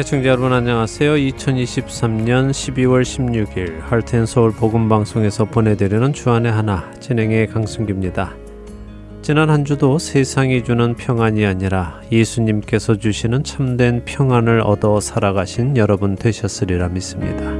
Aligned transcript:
애청자 0.00 0.30
여러분 0.30 0.54
안녕하세요. 0.54 1.12
2023년 1.12 2.52
12월 2.52 3.02
16일 3.02 3.80
할텐서울 3.82 4.52
복음방송에서 4.52 5.44
보내드리는 5.44 6.14
주안의 6.14 6.50
하나 6.50 6.90
진행의 7.00 7.48
강승규입니다. 7.48 8.34
지난 9.20 9.50
한 9.50 9.66
주도 9.66 9.98
세상이 9.98 10.64
주는 10.64 10.94
평안이 10.94 11.44
아니라 11.44 12.00
예수님께서 12.10 12.96
주시는 12.96 13.44
참된 13.44 14.02
평안을 14.06 14.62
얻어 14.62 15.00
살아가신 15.00 15.76
여러분 15.76 16.16
되셨으리라 16.16 16.88
믿습니다. 16.88 17.52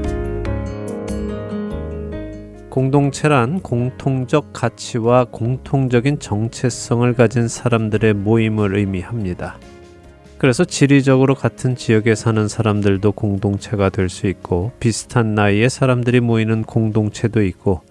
공동체란 2.71 3.59
공통적 3.59 4.51
가치와 4.51 5.25
공통적인 5.25 6.17
정체성을 6.17 7.13
가진 7.13 7.47
사람들의 7.47 8.15
모임을 8.15 8.77
의미합니다. 8.77 9.59
그래서 10.41 10.65
지리적으로 10.65 11.35
같은 11.35 11.75
지역에 11.75 12.15
사는 12.15 12.47
사람들도 12.47 13.11
공동체가 13.11 13.89
될 13.89 14.09
수 14.09 14.25
있고 14.25 14.71
비슷한 14.79 15.35
나이의 15.35 15.69
사람들이 15.69 16.19
모이는 16.19 16.63
공동체도 16.63 17.43
있고 17.43 17.81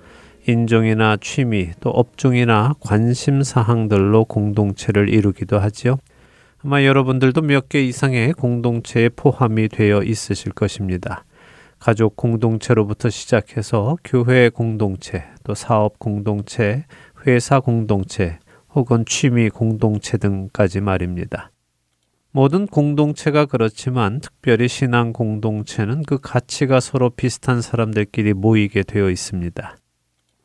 인종이나 0.48 1.16
취미 1.20 1.70
또 1.78 1.90
업종이나 1.90 2.74
관심 2.80 3.44
사항들로 3.44 4.24
공동체를 4.24 5.10
이루기도 5.10 5.60
하지요. 5.60 5.98
아마 6.64 6.82
여러분들도 6.82 7.40
몇 7.42 7.68
개 7.68 7.84
이상의 7.84 8.32
공동체에 8.32 9.10
포함이 9.10 9.68
되어 9.68 10.02
있으실 10.02 10.50
것입니다. 10.50 11.24
가족 11.78 12.16
공동체로부터 12.16 13.10
시작해서 13.10 13.96
교회 14.02 14.48
공동체, 14.48 15.22
또 15.44 15.54
사업 15.54 16.00
공동체, 16.00 16.84
회사 17.28 17.60
공동체, 17.60 18.40
혹은 18.74 19.04
취미 19.06 19.50
공동체 19.50 20.18
등까지 20.18 20.80
말입니다. 20.80 21.52
모든 22.32 22.66
공동체가 22.68 23.46
그렇지만 23.46 24.20
특별히 24.20 24.68
신앙 24.68 25.12
공동체는 25.12 26.04
그 26.04 26.18
가치가 26.20 26.78
서로 26.78 27.10
비슷한 27.10 27.60
사람들끼리 27.60 28.34
모이게 28.34 28.84
되어 28.84 29.10
있습니다. 29.10 29.76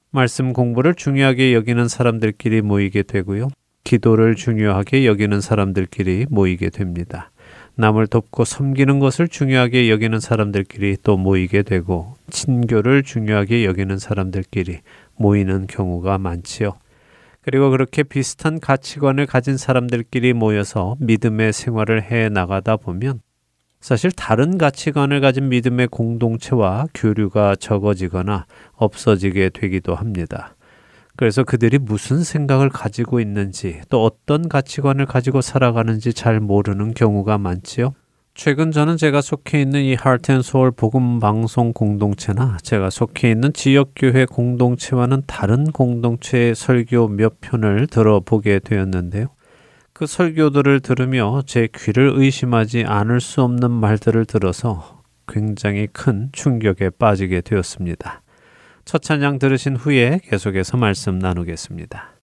말씀 0.10 0.54
공부를 0.54 0.96
중요하게 0.96 1.54
여기는 1.54 1.88
사람들끼리 1.88 2.62
모이게 2.62 3.04
되고요. 3.04 3.50
기도를 3.84 4.34
중요하게 4.36 5.06
여기는 5.06 5.42
사람들끼리 5.42 6.26
모이게 6.32 6.72
됩니다. 6.72 7.32
남을 7.76 8.08
돕고 8.08 8.46
섬기는 8.46 8.98
것을 9.00 9.28
중요하게 9.28 9.92
여기는 9.92 10.20
사람들끼리 10.20 10.98
또 11.04 11.18
모이게 11.18 11.62
되고 11.62 12.16
친교를 12.32 13.04
중요하게 13.04 13.66
여기는 13.66 14.00
사람들끼리 14.00 14.80
모이는 15.18 15.68
경우가 15.68 16.18
많지요. 16.18 16.74
그리고 17.46 17.70
그렇게 17.70 18.02
비슷한 18.02 18.60
가치관을 18.60 19.28
가진 19.28 19.56
사람들끼리 19.56 20.34
모여서 20.34 20.96
믿음의 21.00 21.54
생활을 21.54 22.02
해 22.02 22.28
나가다 22.28 22.76
보면 22.76 23.22
사실 23.80 24.10
다른 24.12 24.58
가치관을 24.58 25.22
가진 25.22 25.50
믿음의 25.50 25.90
공동체와 25.90 26.88
교류가 26.96 27.58
적어지거나 27.58 28.48
없어지게 28.74 29.50
되기도 29.50 29.94
합니다. 29.94 30.56
그래서 31.16 31.44
그들이 31.44 31.78
무슨 31.78 32.24
생각을 32.24 32.70
가지고 32.70 33.20
있는지 33.20 33.80
또 33.90 34.04
어떤 34.04 34.50
가치관을 34.50 35.06
가지고 35.06 35.42
살아가는지 35.42 36.14
잘 36.14 36.40
모르는 36.40 36.96
경우가 36.96 37.38
많지요. 37.38 37.94
최근 38.36 38.74
저는 38.74 38.98
제가 38.98 39.22
속해 39.22 39.62
있는 39.62 39.82
이 39.82 39.96
하트앤소울 39.96 40.72
복음 40.72 41.22
방송 41.22 41.72
공동체나 41.72 42.58
제가 42.62 42.90
속해 42.90 43.32
있는 43.32 43.54
지역 43.54 43.94
교회 43.96 44.26
공동체와는 44.26 45.24
다른 45.26 45.72
공동체의 45.72 46.54
설교 46.54 47.08
몇 47.08 47.40
편을 47.40 47.88
들어보게 47.88 48.60
되었는데요. 48.60 49.28
그 49.94 50.06
설교들을 50.06 50.82
들으며 50.82 51.44
제 51.46 51.70
귀를 51.74 52.12
의심하지 52.14 52.84
않을 52.84 53.22
수 53.22 53.42
없는 53.42 53.72
말들을 53.72 54.26
들어서 54.26 55.02
굉장히 55.30 55.88
큰 55.88 56.28
충격에 56.34 56.90
빠지게 56.90 57.40
되었습니다. 57.40 58.22
첫 58.84 59.02
찬양 59.02 59.40
들으신 59.40 59.78
후에 59.78 60.20
계속해서 60.26 60.76
말씀 60.76 61.20
나누겠습니다. 61.20 62.15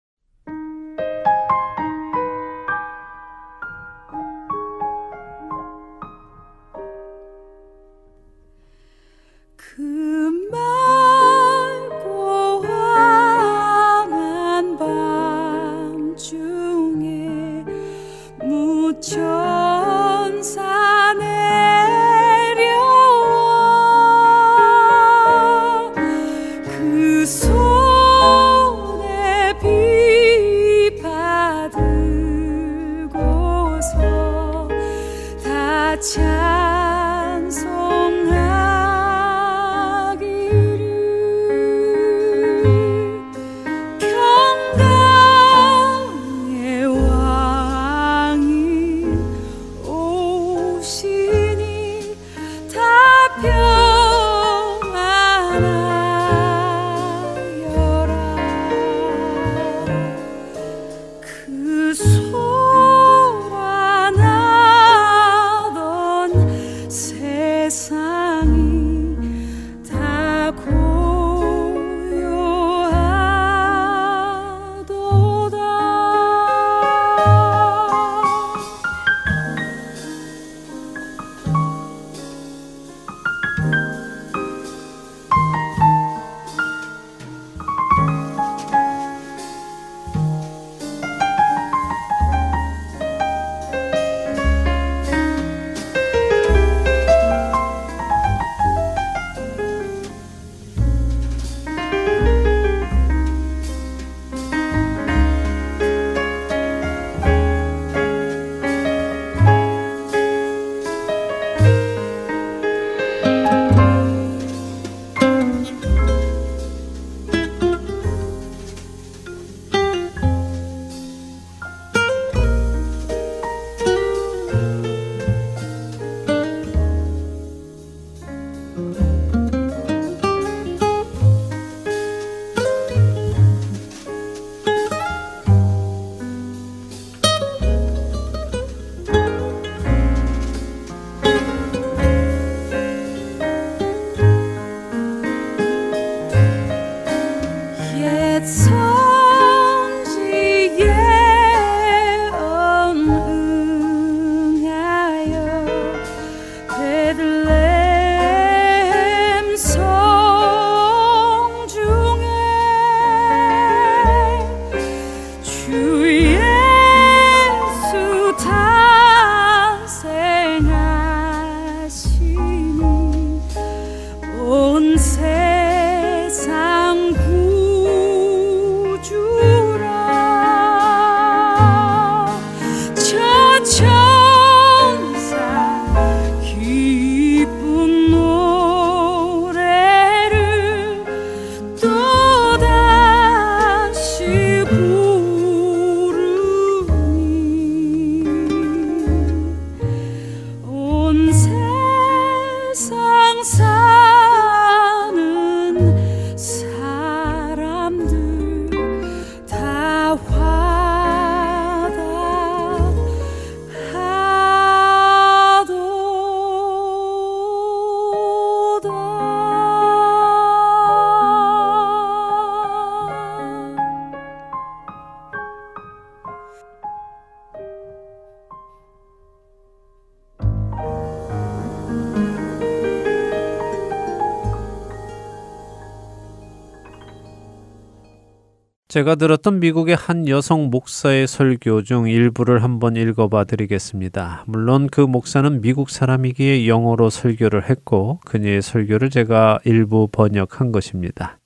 제가 238.92 239.15
들었던 239.15 239.59
미국의 239.59 239.97
한 239.97 240.28
여성 240.28 240.68
목사의 240.68 241.27
설교 241.27 241.83
중 241.83 242.10
일부를 242.10 242.62
한번 242.62 242.94
읽어봐 242.94 243.44
드리겠습니다. 243.44 244.44
물론 244.47 244.86
그 244.86 245.00
목사는 245.00 245.62
미국 245.62 245.89
사람이기에 245.89 246.68
영어로 246.68 247.09
설교를 247.09 247.71
했고 247.71 248.21
그녀의 248.27 248.60
설교를 248.60 249.09
제가 249.09 249.60
일부 249.65 250.09
번역한 250.12 250.72
것입니다. 250.72 251.39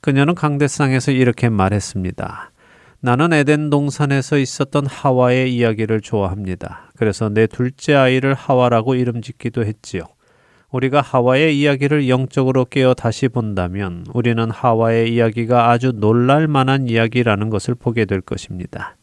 그녀는 0.00 0.34
강대상에서 0.34 1.12
이렇게 1.12 1.48
말했습니다. 1.48 2.50
나는 2.98 3.32
에덴 3.32 3.70
동산에서 3.70 4.36
있었던 4.38 4.86
하와의 4.86 5.54
이야기를 5.54 6.00
좋아합니다. 6.00 6.90
그래서 6.96 7.28
내 7.28 7.46
둘째 7.46 7.94
아이를 7.94 8.34
하와라고 8.34 8.96
이름 8.96 9.22
짓기도 9.22 9.64
했지요. 9.64 10.02
우리가 10.74 11.02
하와의 11.02 11.56
이야기를 11.60 12.08
영적으로 12.08 12.64
깨어 12.64 12.94
다시 12.94 13.28
본다면 13.28 14.04
우리는 14.12 14.50
하와의 14.50 15.14
이야기가 15.14 15.70
아주 15.70 15.92
놀랄 15.92 16.48
만한 16.48 16.88
이야기라는 16.88 17.48
것을 17.48 17.76
보게 17.76 18.04
될 18.06 18.20
것입니다. 18.20 18.96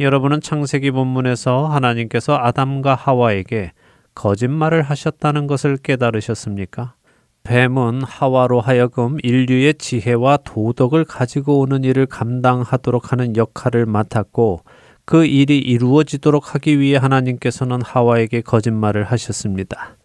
여러분은 0.00 0.40
창세기 0.40 0.90
본문에서 0.90 1.66
하나님께서 1.66 2.38
아담과 2.38 2.94
하와에게 2.94 3.72
거짓말을 4.14 4.80
하셨다는 4.80 5.46
것을 5.48 5.76
깨달으셨습니까? 5.76 6.94
뱀은 7.42 8.04
하와로 8.04 8.62
하여금 8.62 9.18
인류의 9.22 9.74
지혜와 9.74 10.38
도덕을 10.44 11.04
가지고 11.04 11.58
오는 11.58 11.84
일을 11.84 12.06
감당하도록 12.06 13.12
하는 13.12 13.36
역할을 13.36 13.84
맡았고 13.84 14.62
그 15.04 15.26
일이 15.26 15.58
이루어지도록 15.58 16.54
하기 16.54 16.80
위해 16.80 16.96
하나님께서는 16.96 17.82
하와에게 17.82 18.40
거짓말을 18.40 19.04
하셨습니다. 19.04 19.96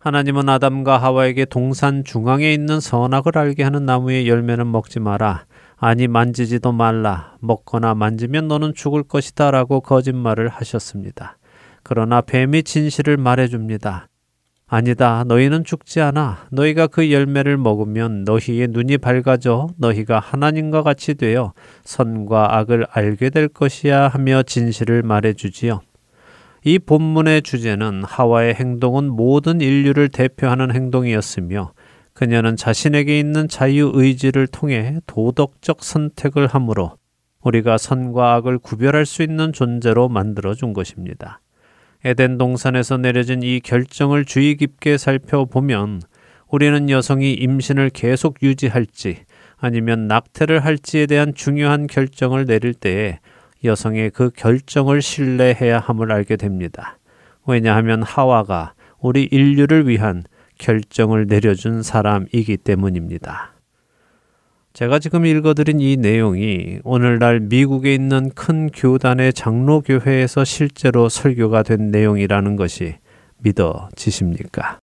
하나님은 0.00 0.48
아담과 0.48 0.96
하와에게 0.98 1.44
동산 1.44 2.04
중앙에 2.04 2.52
있는 2.52 2.78
선악을 2.78 3.36
알게 3.36 3.64
하는 3.64 3.84
나무의 3.84 4.28
열매는 4.28 4.70
먹지 4.70 5.00
마라. 5.00 5.46
아니 5.76 6.06
만지지도 6.06 6.70
말라. 6.70 7.36
먹거나 7.40 7.94
만지면 7.96 8.46
너는 8.46 8.74
죽을 8.74 9.02
것이다. 9.02 9.50
라고 9.50 9.80
거짓말을 9.80 10.48
하셨습니다. 10.48 11.36
그러나 11.82 12.20
뱀이 12.20 12.62
진실을 12.62 13.16
말해줍니다. 13.16 14.06
아니다. 14.68 15.24
너희는 15.26 15.64
죽지 15.64 16.00
않아. 16.00 16.46
너희가 16.52 16.86
그 16.86 17.10
열매를 17.10 17.56
먹으면 17.56 18.22
너희의 18.22 18.68
눈이 18.68 18.98
밝아져 18.98 19.66
너희가 19.78 20.20
하나님과 20.20 20.84
같이 20.84 21.14
되어 21.14 21.54
선과 21.82 22.56
악을 22.56 22.86
알게 22.90 23.30
될 23.30 23.48
것이야 23.48 24.06
하며 24.06 24.44
진실을 24.44 25.02
말해주지요. 25.02 25.80
이 26.68 26.78
본문의 26.78 27.40
주제는 27.40 28.02
하와의 28.04 28.52
행동은 28.52 29.08
모든 29.10 29.62
인류를 29.62 30.10
대표하는 30.10 30.74
행동이었으며 30.74 31.72
그녀는 32.12 32.56
자신에게 32.56 33.18
있는 33.18 33.48
자유의지를 33.48 34.48
통해 34.48 34.98
도덕적 35.06 35.82
선택을 35.82 36.46
함으로 36.46 36.98
우리가 37.40 37.78
선과 37.78 38.34
악을 38.34 38.58
구별할 38.58 39.06
수 39.06 39.22
있는 39.22 39.54
존재로 39.54 40.10
만들어 40.10 40.52
준 40.52 40.74
것입니다. 40.74 41.40
에덴 42.04 42.36
동산에서 42.36 42.98
내려진 42.98 43.42
이 43.42 43.60
결정을 43.60 44.26
주의 44.26 44.54
깊게 44.54 44.98
살펴보면 44.98 46.02
우리는 46.48 46.90
여성이 46.90 47.32
임신을 47.32 47.88
계속 47.94 48.42
유지할지 48.42 49.24
아니면 49.56 50.06
낙태를 50.06 50.62
할지에 50.62 51.06
대한 51.06 51.32
중요한 51.32 51.86
결정을 51.86 52.44
내릴 52.44 52.74
때에 52.74 53.20
여성의 53.64 54.10
그 54.10 54.30
결정을 54.30 55.02
신뢰해야 55.02 55.78
함을 55.78 56.12
알게 56.12 56.36
됩니다. 56.36 56.98
왜냐하면 57.46 58.02
하와가 58.02 58.74
우리 59.00 59.24
인류를 59.24 59.88
위한 59.88 60.24
결정을 60.58 61.26
내려준 61.26 61.82
사람이기 61.82 62.58
때문입니다. 62.58 63.52
제가 64.72 64.98
지금 64.98 65.26
읽어드린 65.26 65.80
이 65.80 65.96
내용이 65.96 66.80
오늘날 66.84 67.40
미국에 67.40 67.94
있는 67.94 68.30
큰 68.30 68.70
교단의 68.70 69.32
장로교회에서 69.32 70.44
실제로 70.44 71.08
설교가 71.08 71.64
된 71.64 71.90
내용이라는 71.90 72.56
것이 72.56 72.94
믿어지십니까? 73.38 74.78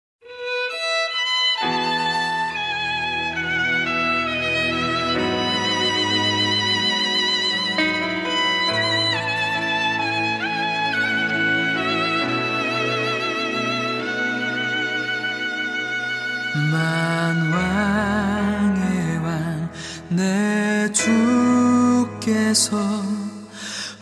주께서 22.23 22.77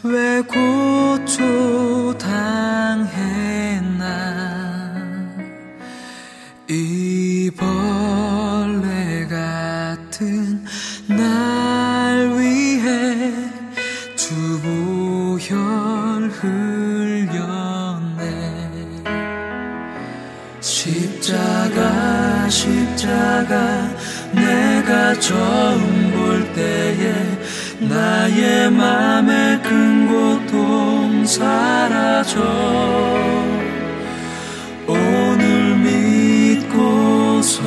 왜 0.03 0.41
고초 0.41 2.15
당했나? 2.17 3.11
이 6.67 7.49
벌레 7.57 9.27
같은 9.27 10.63
날 11.07 12.39
위해 12.39 13.33
주보혈 14.15 15.49
흘렸네. 16.29 17.41
십자가 20.59 22.47
십자가 22.49 23.89
내가 24.33 25.19
처음 25.19 26.11
볼 26.11 26.53
때에 26.53 27.40
나의 27.89 28.69
맘의 28.69 29.61
큰 29.63 30.07
고통 30.07 31.25
사라져. 31.25 32.39
오늘 34.87 35.75
믿고서 35.77 37.63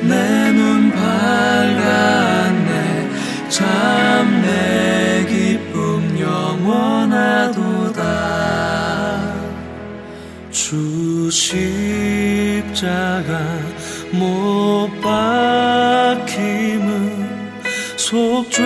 내 0.00 0.52
눈 0.52 0.90
밝았네. 0.90 2.70
참 3.50 4.42
내 4.42 5.26
기쁨 5.28 6.18
영원하도다. 6.18 8.02
주 10.50 11.30
십자가 11.30 12.78
못 14.12 14.88
박힘은 15.02 16.86
속죄 17.96 18.62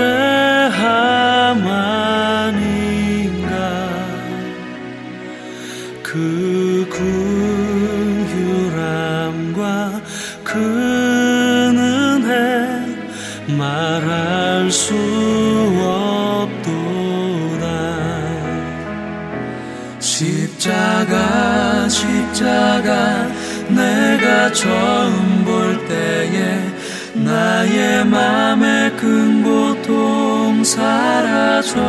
처음 24.52 25.44
볼 25.44 25.84
때에 25.86 26.60
나의 27.14 28.04
맘의 28.04 28.96
큰 28.96 29.42
고통 29.42 30.62
사라져 30.64 31.80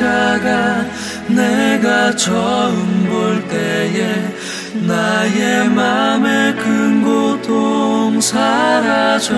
십자가 0.00 0.86
내가 1.28 2.16
처음 2.16 3.04
볼 3.06 3.46
때에 3.48 4.32
나의 4.86 5.68
맘의 5.68 6.56
큰 6.56 7.02
고통 7.02 8.18
사라져. 8.18 9.34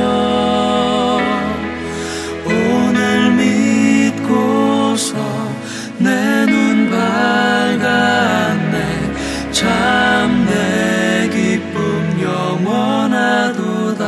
오늘 2.45 3.33
믿고서 3.33 5.17
내 5.99 6.47
눈 6.47 6.89
밝았네. 6.91 8.77
참 9.51 10.47
내 10.47 11.29
기쁨 11.29 12.21
영원하도다. 12.23 14.03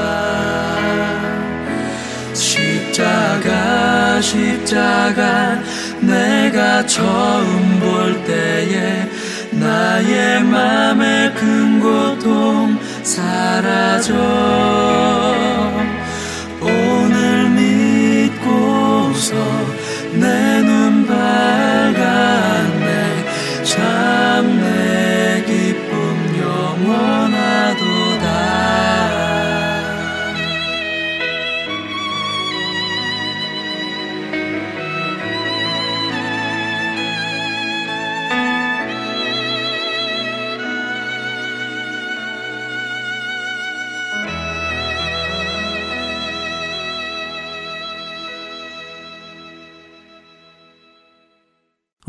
십자가 2.33 4.21
십자가 4.21 5.59
처음 6.83 7.81
볼 7.81 8.25
때에 8.25 9.09
나의 9.53 10.43
맘의 10.43 11.35
큰 11.35 11.81
고통 11.81 12.77
사라져 13.03 14.74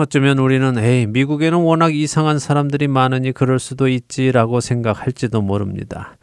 어쩌면 0.06 0.38
우리는 0.38 0.78
에이, 0.78 1.08
미국에는 1.08 1.58
워낙 1.58 1.96
이상한 1.96 2.38
사람들이 2.38 2.88
많으니 2.88 3.32
그럴 3.32 3.58
수도 3.58 3.88
있지라고 3.88 4.60
생각할지도 4.60 5.42
모릅니다. 5.42 6.16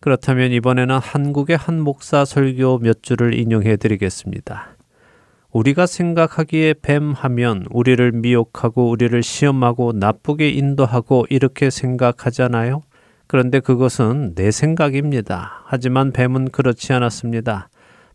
그렇다면 0.00 0.52
이번에는 0.52 0.98
한국의 0.98 1.56
한 1.56 1.80
목사 1.80 2.26
설교 2.26 2.80
몇 2.80 3.02
줄을 3.02 3.32
인용해 3.32 3.76
드리겠습니다. 3.76 4.76
우리가 5.50 5.86
생각하기에 5.86 6.74
뱀 6.82 7.12
하면 7.12 7.64
우리를 7.70 8.12
미혹하고 8.12 8.90
우리를 8.90 9.22
시험하고 9.22 9.92
나쁘게 9.92 10.50
인도하고 10.50 11.24
이렇게 11.30 11.70
생각하잖아요. 11.70 12.82
그런데 13.26 13.60
그것은 13.60 14.34
내 14.34 14.50
생각입니다. 14.50 15.62
하지만 15.64 16.12
뱀은 16.12 16.50
그렇지 16.50 16.92
않았습니다. 16.92 17.70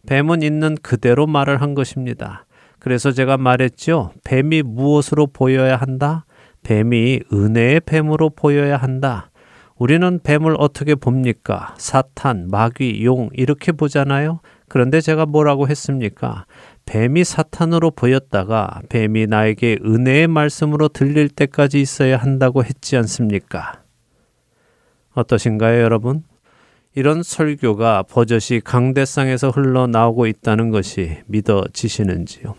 뱀은 0.06 0.44
있는 0.44 0.78
그대로 0.84 1.26
말을 1.26 1.60
한 1.60 1.74
것입니다. 1.74 2.46
그래서 2.80 3.12
제가 3.12 3.38
말했죠. 3.38 4.12
뱀이 4.24 4.64
무엇으로 4.64 5.28
보여야 5.28 5.76
한다? 5.76 6.26
뱀이 6.64 7.22
은혜의 7.32 7.82
뱀으로 7.82 8.30
보여야 8.30 8.78
한다. 8.78 9.32
우리는 9.78 10.20
뱀을 10.24 10.56
어떻게 10.58 10.96
봅니까? 10.96 11.76
사탄, 11.78 12.48
마귀, 12.50 13.06
용 13.06 13.30
이렇게 13.34 13.72
보잖아요. 13.72 14.40
그런데 14.68 15.02
제가 15.02 15.26
뭐라고 15.26 15.68
했습니까? 15.68 16.46
뱀이 16.86 17.24
사탄으로 17.24 17.92
보였다가 17.92 18.82
뱀이 18.90 19.28
나에게 19.28 19.80
은혜의 19.86 20.28
말씀으로 20.28 20.88
들릴 20.88 21.30
때까지 21.30 21.80
있어야 21.80 22.18
한다고 22.18 22.64
했지 22.64 22.98
않습니까? 22.98 23.84
어떠신가요, 25.14 25.82
여러분? 25.82 26.24
이런 26.96 27.22
설교가 27.22 28.04
버젓이 28.04 28.62
강대상에서 28.62 29.52
흘러나오고 29.52 30.26
있다는 30.26 30.72
것이 30.72 31.20
믿어지시는지요? 31.28 32.56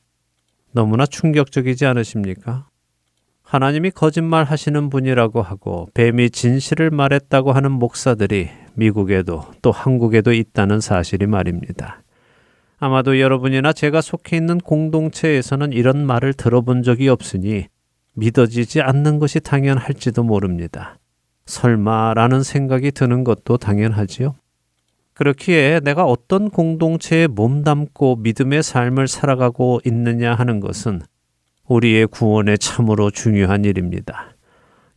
너무나 0.73 1.07
충격적이지 1.07 1.87
않으십니까? 1.87 2.67
하나님이 3.43 3.91
거짓말 3.93 4.45
하시는 4.45 4.91
분이라고 4.91 5.41
하고 5.41 5.89
뱀이 5.95 6.31
진실을 6.31 6.91
말했다고 6.91 7.53
하는 7.53 7.73
목사들이 7.73 8.51
미국에도 8.75 9.47
또 9.63 9.73
한국에도 9.73 10.33
있다는 10.33 10.81
사실이 10.81 11.27
말입니다. 11.27 12.03
아마도 12.79 13.19
여러분이나 13.19 13.73
제가 13.73 14.03
속해 14.03 14.37
있는 14.37 14.59
공동체에서는 14.59 15.73
이런 15.73 16.07
말을 16.07 16.35
들어본 16.35 16.83
적이 16.83 17.09
없으니 17.09 17.67
믿어지지 18.15 18.83
않는 18.83 19.19
것이 19.19 19.41
당연할지도 19.41 20.23
모릅니다. 20.23 20.99
설마라는 21.47 22.43
생각이 22.43 22.93
드는 22.93 23.25
것도 23.25 23.57
당연하지요. 23.57 24.35
그렇기에 25.19 25.81
내가 25.81 26.05
어떤 26.05 26.49
공동체에 26.49 27.27
몸담고 27.27 28.17
믿음의 28.21 28.63
삶을 28.63 29.09
살아가고 29.09 29.81
있느냐 29.85 30.33
하는 30.33 30.61
것은 30.61 31.03
우리의 31.67 32.07
구원에 32.07 32.57
참으로 32.57 33.11
중요한 33.11 33.65
일입니다. 33.65 34.37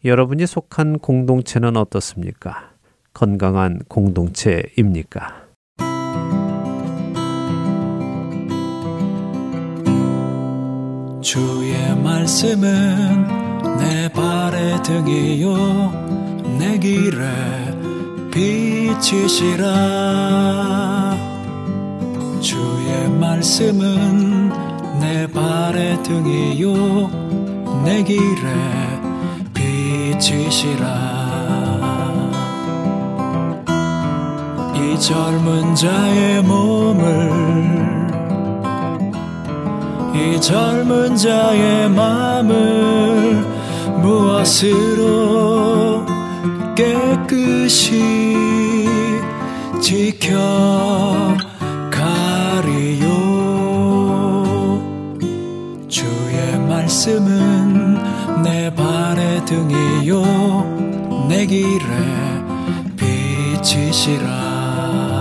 여러분이 0.06 0.46
속한 0.46 1.00
공동체는 1.00 1.76
어떻습니까? 1.76 2.70
건강한 3.16 3.80
공동체입니까? 3.88 5.48
주의 11.24 11.96
말씀은 12.04 13.28
내 13.80 14.08
발의 14.14 14.84
등이요 14.84 16.60
내 16.60 16.78
길에 16.78 17.81
빛이시라. 18.32 19.68
주의 22.40 23.10
말씀은 23.20 24.50
내 25.00 25.28
발의 25.28 26.02
등이요 26.02 27.12
내 27.84 28.02
길에 28.04 28.22
빛이시라. 29.54 31.12
이 34.76 34.98
젊은 35.00 35.76
자의 35.76 36.42
몸을 36.42 38.10
이 40.16 40.40
젊은 40.40 41.18
자의 41.18 41.90
마음을 41.90 43.46
무엇으로 44.02 46.11
깨끗이 46.82 48.02
지켜가리요. 49.80 50.32
주의 55.88 56.60
말씀은 56.68 58.42
내 58.42 58.74
발의 58.74 59.46
등이요. 59.46 61.28
내 61.30 61.46
길에 61.46 61.86
빛이시라 63.62 65.21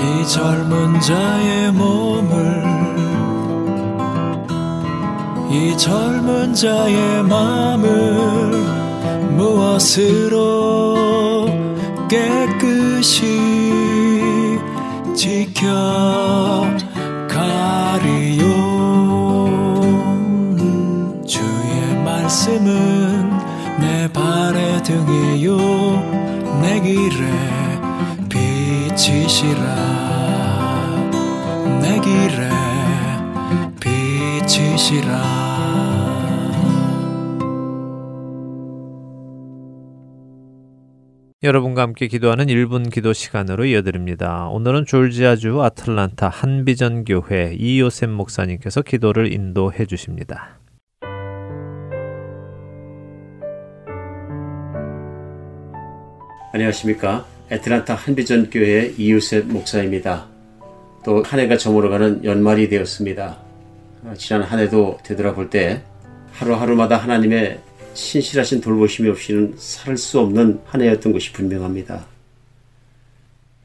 이 0.00 0.26
젊은 0.28 1.00
자의 1.00 1.72
몸을 1.72 2.78
이 5.50 5.76
젊은 5.76 6.54
자의 6.54 7.22
마음을 7.24 7.88
무엇으로 9.36 10.96
깨끗이 12.08 13.26
지켜 15.14 16.77
여러분과 41.48 41.80
함께 41.80 42.08
기도하는 42.08 42.46
1분 42.46 42.92
기도 42.92 43.14
시간으로 43.14 43.64
이어드립니다. 43.64 44.48
오늘은 44.48 44.84
졸지아주 44.84 45.62
아틀란타 45.62 46.28
한비전 46.28 47.06
교회 47.06 47.54
이요셉 47.58 48.10
목사님께서 48.10 48.82
기도를 48.82 49.32
인도해 49.32 49.86
주십니다. 49.86 50.58
안녕하십니까? 56.52 57.24
애틀란타 57.50 57.94
한비전 57.94 58.50
교회 58.50 58.92
이요셉 58.98 59.46
목사입니다. 59.46 60.26
또 61.02 61.22
한 61.22 61.40
해가 61.40 61.56
저물어가는 61.56 62.24
연말이 62.24 62.68
되었습니다. 62.68 63.38
어, 64.04 64.12
지난 64.18 64.42
한 64.42 64.58
해도 64.58 64.98
되돌아볼 65.02 65.48
때 65.48 65.82
하루하루마다 66.32 66.98
하나님의 66.98 67.58
신실하신 67.98 68.60
돌보심이 68.60 69.08
없이는 69.08 69.54
살 69.58 69.98
수 69.98 70.20
없는 70.20 70.60
한 70.66 70.80
해였던 70.80 71.12
것이 71.12 71.32
분명합니다. 71.32 72.06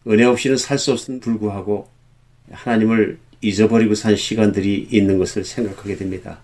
은혜 0.07 0.23
없이는 0.25 0.57
살 0.57 0.79
수 0.79 0.91
없음 0.91 1.19
불구하고 1.19 1.87
하나님을 2.51 3.19
잊어버리고 3.41 3.93
산 3.93 4.15
시간들이 4.15 4.87
있는 4.91 5.19
것을 5.19 5.45
생각하게 5.45 5.97
됩니다. 5.97 6.39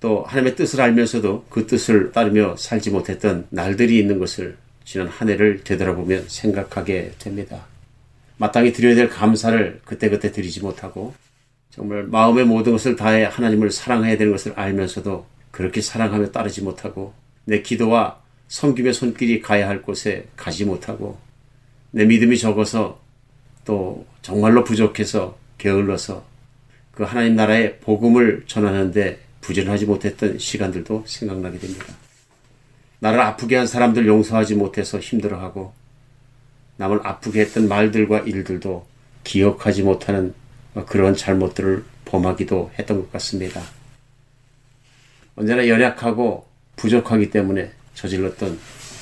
또 0.00 0.22
하나님의 0.24 0.54
뜻을 0.54 0.82
알면서도 0.82 1.46
그 1.48 1.66
뜻을 1.66 2.12
따르며 2.12 2.56
살지 2.58 2.90
못했던 2.90 3.46
날들이 3.48 3.98
있는 3.98 4.18
것을 4.18 4.58
지난 4.84 5.08
한 5.08 5.30
해를 5.30 5.64
되돌아보면 5.64 6.26
생각하게 6.28 7.12
됩니다. 7.18 7.64
마땅히 8.36 8.74
드려야 8.74 8.94
될 8.94 9.08
감사를 9.08 9.80
그때그때 9.84 10.30
드리지 10.30 10.60
못하고 10.60 11.14
정말 11.70 12.02
마음의 12.02 12.44
모든 12.44 12.72
것을 12.72 12.96
다해 12.96 13.24
하나님을 13.24 13.70
사랑해야 13.70 14.18
되는 14.18 14.30
것을 14.30 14.52
알면서도 14.52 15.33
그렇게 15.54 15.80
사랑하며 15.80 16.32
따르지 16.32 16.62
못하고 16.62 17.14
내 17.44 17.62
기도와 17.62 18.20
섬김의 18.48 18.92
손길이 18.92 19.40
가야 19.40 19.68
할 19.68 19.82
곳에 19.82 20.26
가지 20.34 20.64
못하고 20.64 21.16
내 21.92 22.04
믿음이 22.04 22.38
적어서 22.38 23.00
또 23.64 24.04
정말로 24.20 24.64
부족해서 24.64 25.38
게을러서 25.58 26.24
그 26.90 27.04
하나님 27.04 27.36
나라의 27.36 27.78
복음을 27.78 28.42
전하는데 28.48 29.20
부전하지 29.42 29.86
못했던 29.86 30.40
시간들도 30.40 31.04
생각나게 31.06 31.60
됩니다. 31.60 31.86
나를 32.98 33.20
아프게 33.20 33.54
한 33.54 33.68
사람들 33.68 34.08
용서하지 34.08 34.56
못해서 34.56 34.98
힘들어하고 34.98 35.72
남을 36.78 37.06
아프게 37.06 37.42
했던 37.42 37.68
말들과 37.68 38.20
일들도 38.20 38.88
기억하지 39.22 39.84
못하는 39.84 40.34
그런 40.86 41.14
잘못들을 41.14 41.84
범하기도 42.06 42.72
했던 42.76 43.02
것 43.02 43.12
같습니다. 43.12 43.62
언제나 45.36 45.66
연약하고 45.66 46.46
부족하기 46.76 47.30
때문에 47.30 47.72
저질렀던 47.94 48.58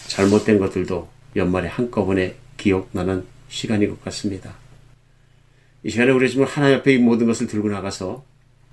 잘못된 0.08 0.58
것들도 0.58 1.08
연말에 1.36 1.68
한꺼번에 1.68 2.36
기억나는 2.56 3.24
시간인 3.48 3.90
것 3.90 4.02
같습니다. 4.04 4.54
이 5.82 5.90
시간에 5.90 6.12
우리 6.12 6.30
지금 6.30 6.44
하나님 6.44 6.78
앞에 6.78 6.94
이 6.94 6.98
모든 6.98 7.26
것을 7.26 7.46
들고 7.46 7.68
나가서 7.68 8.24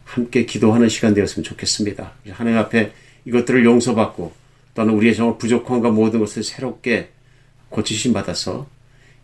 함께 0.06 0.46
기도하는 0.46 0.90
시간 0.90 1.14
되었으면 1.14 1.44
좋겠습니다. 1.44 2.14
하나님 2.32 2.60
앞에 2.60 2.92
이것들을 3.26 3.66
용서받고 3.66 4.34
또는 4.74 4.94
우리의 4.94 5.16
정말 5.16 5.38
부족함과 5.38 5.92
모든 5.92 6.20
것을 6.20 6.44
새롭게 6.44 7.10
고치심 7.70 8.14
받아서 8.14 8.68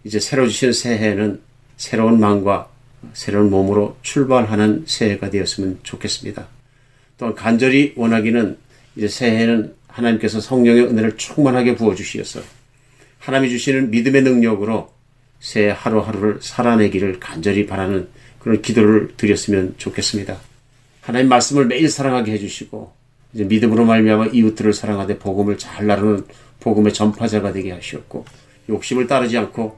이제 0.04 0.19
새로 0.19 0.48
주신 0.48 0.74
새해는 0.74 1.41
새로운 1.78 2.19
마음과 2.19 2.69
새로운 3.13 3.50
몸으로 3.50 3.98
출발하는 4.02 4.86
새해가 4.88 5.30
되었으면 5.30 5.80
좋겠습니다. 5.84 6.55
또한 7.17 7.36
간절히 7.36 7.93
원하기는 7.95 8.58
이제 8.95 9.08
새해는 9.08 9.73
하나님께서 9.88 10.39
성령의 10.39 10.84
은혜를 10.86 11.17
충만하게 11.17 11.75
부어주시어서 11.75 12.41
하나님이 13.19 13.51
주시는 13.51 13.91
믿음의 13.91 14.23
능력으로 14.23 14.93
새해 15.39 15.69
하루하루를 15.69 16.39
살아내기를 16.41 17.19
간절히 17.19 17.65
바라는 17.65 18.08
그런 18.39 18.62
기도를 18.62 19.13
드렸으면 19.17 19.75
좋겠습니다. 19.78 20.38
하나님 21.01 21.30
말씀을 21.30 21.65
매일 21.65 21.89
사랑하게 21.89 22.34
해주시고 22.34 22.93
이제 23.34 23.43
믿음으로 23.43 23.86
말미암아 23.86 24.28
이웃들을 24.28 24.73
사랑하되 24.73 25.19
복음을 25.19 25.58
잘 25.58 25.88
나누는 25.88 26.25
복음의 26.60 26.93
전파자가 26.93 27.54
되게 27.54 27.71
하시었고 27.71 28.25
욕심을 28.69 29.08
따르지 29.08 29.38
않고 29.38 29.78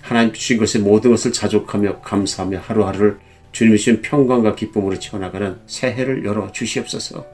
하나님 0.00 0.32
주신 0.32 0.58
것의 0.58 0.82
모든 0.82 1.10
것을 1.10 1.32
자족하며 1.32 2.00
감사하며 2.00 2.60
하루하루를 2.60 3.18
주님이 3.52 3.76
주신 3.76 4.02
평강과 4.02 4.54
기쁨으로 4.54 4.98
채워나가는 4.98 5.58
새해를 5.66 6.24
열어 6.24 6.50
주시옵소서. 6.50 7.24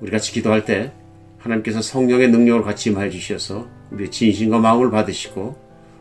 우리 0.00 0.10
같이 0.10 0.32
기도할 0.32 0.64
때 0.64 0.92
하나님께서 1.38 1.82
성령의 1.82 2.28
능력을 2.30 2.62
같이 2.62 2.90
임하여 2.90 3.10
주셔서 3.10 3.66
우리의 3.90 4.10
진심과 4.10 4.58
마음을 4.58 4.90
받으시고 4.90 5.56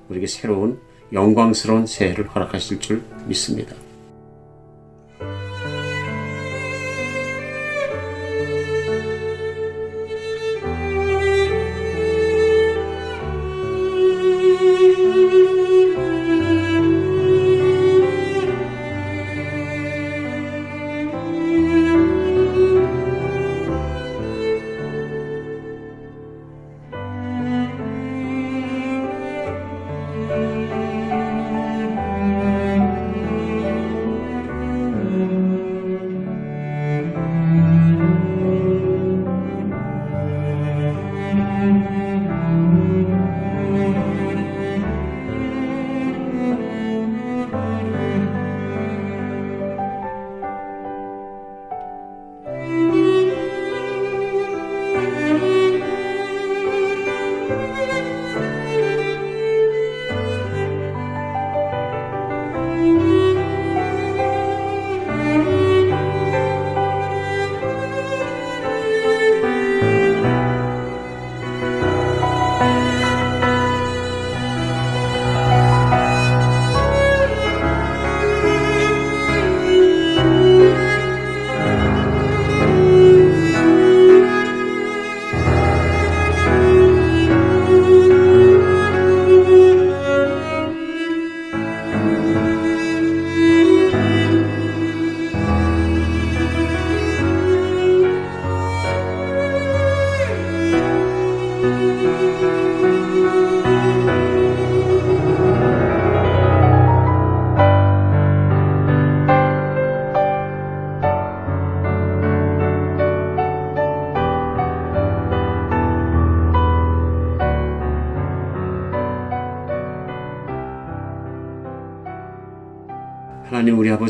우리에게 0.09 0.27
새로운 0.27 0.79
영광스러운 1.11 1.85
새해를 1.85 2.27
허락하실 2.27 2.79
줄 2.79 3.03
믿습니다. 3.25 3.75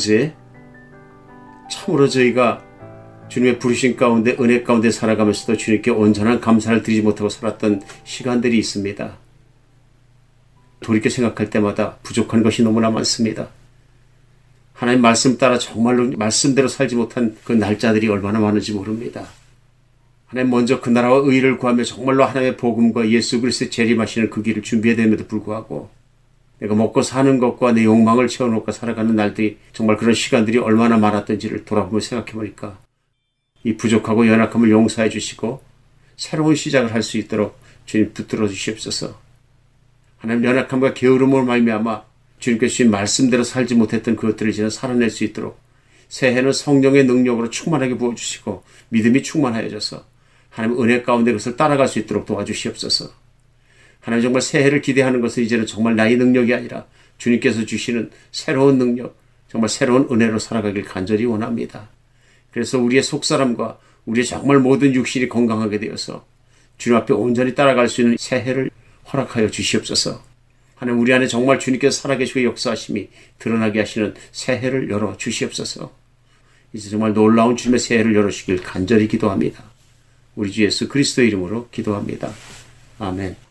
아버지 0.03 0.33
참으로 1.71 2.09
저희가 2.09 2.61
주님의 3.29 3.59
부르신 3.59 3.95
가운데 3.95 4.35
은혜 4.39 4.61
가운데 4.63 4.91
살아가면서도 4.91 5.57
주님께 5.57 5.91
온전한 5.91 6.41
감사를 6.41 6.83
드리지 6.83 7.01
못하고 7.01 7.29
살았던 7.29 7.81
시간들이 8.03 8.57
있습니다. 8.57 9.17
돌이켜 10.81 11.09
생각할 11.09 11.49
때마다 11.49 11.97
부족한 12.03 12.43
것이 12.43 12.63
너무나 12.63 12.91
많습니다. 12.91 13.47
하나님 14.73 15.01
말씀 15.01 15.37
따라 15.37 15.57
정말로 15.57 16.11
말씀대로 16.17 16.67
살지 16.67 16.95
못한 16.95 17.37
그 17.45 17.53
날짜들이 17.53 18.09
얼마나 18.09 18.39
많은지 18.39 18.73
모릅니다. 18.73 19.25
하나님 20.25 20.51
먼저 20.51 20.81
그 20.81 20.89
나라와 20.89 21.21
의를 21.23 21.57
구하며 21.57 21.85
정말로 21.85 22.25
하나님의 22.25 22.57
복음과 22.57 23.09
예수 23.09 23.39
그리스도의 23.39 23.71
재림하시는 23.71 24.29
그 24.29 24.43
길을 24.43 24.63
준비해야 24.63 24.97
됨에도 24.97 25.25
불구하고 25.27 25.89
내가 26.59 26.75
먹고 26.75 27.01
사는 27.01 27.39
것과 27.39 27.73
내 27.73 27.83
욕망을 27.83 28.27
채워놓고 28.27 28.71
살아가는 28.71 29.15
날들이 29.15 29.57
정말 29.73 29.97
그런 29.97 30.13
시간들이 30.13 30.57
얼마나 30.59 30.97
많았던지를 30.97 31.65
돌아보며 31.65 31.99
생각해 31.99 32.31
보니까 32.33 32.79
이 33.63 33.75
부족하고 33.75 34.27
연약함을 34.27 34.69
용서해 34.71 35.09
주시고 35.09 35.61
새로운 36.15 36.55
시작을 36.55 36.93
할 36.93 37.01
수 37.01 37.17
있도록 37.17 37.57
주님 37.85 38.13
붙들어 38.13 38.47
주시옵소서. 38.47 39.19
하나님 40.17 40.45
연약함과 40.45 40.93
게으름을 40.93 41.43
말미암아 41.43 42.03
주님께서 42.39 42.69
주신 42.69 42.91
말씀대로 42.91 43.43
살지 43.43 43.75
못했던 43.75 44.15
그것들을 44.15 44.51
이제는 44.51 44.69
살아낼 44.69 45.09
수 45.09 45.23
있도록 45.23 45.59
새해는 46.07 46.53
성령의 46.53 47.05
능력으로 47.05 47.49
충만하게 47.49 47.97
부어주시고 47.97 48.63
믿음이 48.89 49.23
충만하여져서 49.23 50.05
하나님 50.49 50.81
은혜 50.81 51.01
가운데 51.01 51.31
그것을 51.31 51.57
따라갈 51.57 51.87
수 51.87 51.99
있도록 51.99 52.25
도와주시옵소서. 52.25 53.22
하나님 54.03 54.23
정말 54.23 54.41
새해를 54.41 54.81
기대하는 54.81 55.21
것은 55.21 55.43
이제는 55.43 55.65
정말 55.65 55.95
나의 55.95 56.17
능력이 56.17 56.53
아니라 56.53 56.85
주님께서 57.17 57.65
주시는 57.65 58.11
새로운 58.33 58.77
능력, 58.77 59.17
정말 59.47 59.69
새로운 59.69 60.07
은혜로 60.11 60.39
살아가길 60.39 60.83
간절히 60.83 61.23
원합니다. 61.25 61.89
그래서 62.51 62.77
우리의 62.79 63.01
속사람과 63.01 63.79
우리의 64.05 64.25
정말 64.25 64.59
모든 64.59 64.93
육신이 64.93 65.29
건강하게 65.29 65.79
되어서 65.79 66.25
주님 66.77 66.97
앞에 66.97 67.13
온전히 67.13 67.55
따라갈 67.55 67.87
수 67.87 68.01
있는 68.01 68.17
새해를 68.19 68.69
허락하여 69.11 69.49
주시옵소서. 69.49 70.21
하나님 70.75 70.99
우리 70.99 71.13
안에 71.13 71.27
정말 71.27 71.59
주님께서 71.59 72.01
살아계시고 72.01 72.43
역사하심이 72.43 73.07
드러나게 73.39 73.79
하시는 73.79 74.13
새해를 74.33 74.89
열어 74.89 75.15
주시옵소서. 75.15 75.93
이제 76.73 76.89
정말 76.89 77.13
놀라운 77.13 77.55
주님의 77.55 77.79
새해를 77.79 78.13
열어주길 78.13 78.63
간절히 78.63 79.07
기도합니다. 79.07 79.63
우리 80.35 80.51
주 80.51 80.63
예수 80.63 80.89
그리스도 80.89 81.21
이름으로 81.21 81.69
기도합니다. 81.69 82.33
아멘. 82.99 83.42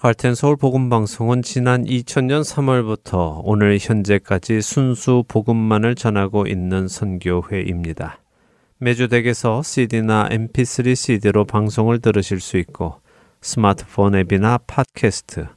할텐 0.00 0.36
서울 0.36 0.54
복음 0.54 0.88
방송은 0.90 1.42
지난 1.42 1.82
2000년 1.82 2.44
3월부터 2.44 3.40
오늘 3.42 3.78
현재까지 3.80 4.62
순수 4.62 5.24
복음만을 5.26 5.96
전하고 5.96 6.46
있는 6.46 6.86
선교회입니다. 6.86 8.20
매주 8.78 9.08
댁에서 9.08 9.60
CD나 9.60 10.28
MP3 10.28 10.94
CD로 10.94 11.44
방송을 11.46 11.98
들으실 11.98 12.38
수 12.38 12.58
있고 12.58 13.00
스마트폰 13.40 14.14
앱이나 14.14 14.58
팟캐스트, 14.68 15.48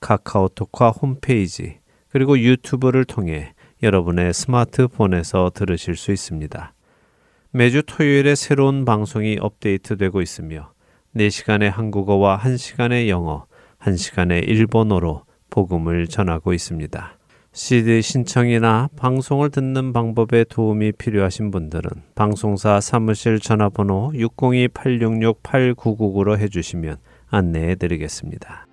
카카오톡과 0.00 0.92
홈페이지, 0.92 1.76
그리고 2.08 2.38
유튜브를 2.38 3.04
통해 3.04 3.52
여러분의 3.82 4.32
스마트폰에서 4.32 5.50
들으실 5.54 5.96
수 5.96 6.10
있습니다. 6.10 6.72
매주 7.50 7.82
토요일에 7.82 8.34
새로운 8.34 8.86
방송이 8.86 9.36
업데이트되고 9.38 10.22
있으며 10.22 10.72
4시간의 11.14 11.70
한국어와 11.70 12.38
1시간의 12.38 13.08
영어, 13.08 13.44
1시간의 13.82 14.48
일본어로 14.48 15.24
복음을 15.50 16.06
전하고 16.06 16.52
있습니다. 16.52 17.18
CD 17.52 18.00
신청이나 18.00 18.88
방송을 18.96 19.50
듣는 19.50 19.92
방법에 19.92 20.44
도움이 20.44 20.92
필요하신 20.92 21.50
분들은 21.50 21.90
방송사 22.14 22.80
사무실 22.80 23.40
전화번호 23.40 24.12
602-866-8999로 24.14 26.38
해주시면 26.38 26.98
안내해 27.28 27.74
드리겠습니다. 27.74 28.68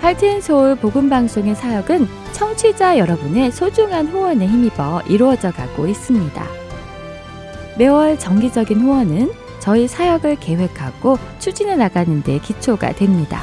할튼 0.00 0.40
서울 0.40 0.74
복음 0.74 1.08
방송의 1.10 1.54
사역은 1.54 2.06
청취자 2.32 2.98
여러분의 2.98 3.52
소중한 3.52 4.06
후원에 4.06 4.46
힘입어 4.46 5.02
이루어져 5.02 5.52
가고 5.52 5.86
있습니다. 5.86 6.67
매월 7.78 8.18
정기적인 8.18 8.80
후원은 8.80 9.30
저희 9.60 9.86
사역을 9.86 10.36
계획하고 10.36 11.18
추진해 11.38 11.76
나가는 11.76 12.22
데 12.22 12.38
기초가 12.38 12.92
됩니다. 12.92 13.42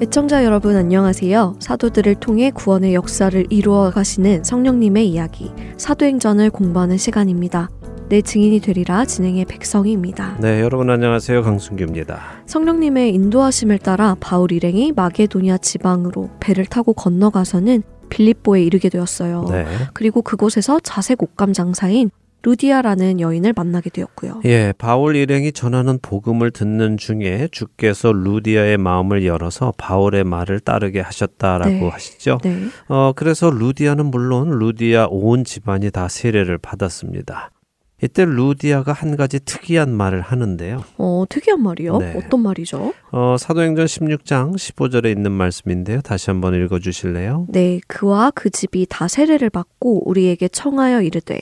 애청자 0.00 0.44
여러분 0.44 0.76
안녕하세요. 0.76 1.56
사도들을 1.58 2.14
통해 2.20 2.52
구원의 2.52 2.94
역사를 2.94 3.44
이루어 3.50 3.90
가시는 3.90 4.44
성령님의 4.44 5.08
이야기, 5.08 5.50
사도행전을 5.76 6.50
공부하는 6.50 6.98
시간입니다. 6.98 7.68
내 8.10 8.22
증인이 8.22 8.58
되리라 8.58 9.04
진행의 9.04 9.44
백성희입니다. 9.44 10.38
네, 10.40 10.60
여러분 10.60 10.90
안녕하세요. 10.90 11.44
강순규입니다. 11.44 12.42
성령님의 12.44 13.14
인도하심을 13.14 13.78
따라 13.78 14.16
바울 14.18 14.50
일행이 14.50 14.90
마게도니아 14.96 15.58
지방으로 15.58 16.28
배를 16.40 16.66
타고 16.66 16.92
건너가서는 16.92 17.84
빌립보에 18.08 18.64
이르게 18.64 18.88
되었어요. 18.88 19.44
네. 19.48 19.64
그리고 19.94 20.22
그곳에서 20.22 20.80
자색 20.80 21.22
옷감 21.22 21.52
장사인 21.52 22.10
루디아라는 22.42 23.20
여인을 23.20 23.52
만나게 23.54 23.90
되었고요. 23.90 24.40
예, 24.44 24.72
바울 24.76 25.14
일행이 25.14 25.52
전하는 25.52 26.00
복음을 26.02 26.50
듣는 26.50 26.96
중에 26.96 27.46
주께서 27.52 28.12
루디아의 28.12 28.76
마음을 28.78 29.24
열어서 29.24 29.72
바울의 29.78 30.24
말을 30.24 30.58
따르게 30.58 30.98
하셨다라고 30.98 31.70
네. 31.70 31.88
하시죠. 31.88 32.38
네. 32.42 32.58
어, 32.88 33.12
그래서 33.14 33.50
루디아는 33.50 34.06
물론 34.06 34.58
루디아 34.58 35.06
온 35.10 35.44
집안이 35.44 35.92
다 35.92 36.08
세례를 36.08 36.58
받았습니다. 36.58 37.52
이때 38.02 38.24
루디아가 38.24 38.92
한 38.92 39.16
가지 39.16 39.40
특이한 39.40 39.92
말을 39.92 40.20
하는데요. 40.22 40.84
어, 40.96 41.24
특이한 41.28 41.62
말이요? 41.62 41.98
네. 41.98 42.14
어떤 42.16 42.40
말이죠? 42.40 42.94
어, 43.12 43.36
사도행전 43.38 43.86
16장 43.86 44.54
15절에 44.54 45.10
있는 45.10 45.32
말씀인데요. 45.32 46.00
다시 46.00 46.30
한번 46.30 46.54
읽어 46.54 46.78
주실래요? 46.78 47.46
네, 47.50 47.80
그와 47.86 48.30
그 48.34 48.50
집이 48.50 48.86
다 48.88 49.06
세례를 49.06 49.50
받고 49.50 50.08
우리에게 50.08 50.48
청하여 50.48 51.02
이르되 51.02 51.40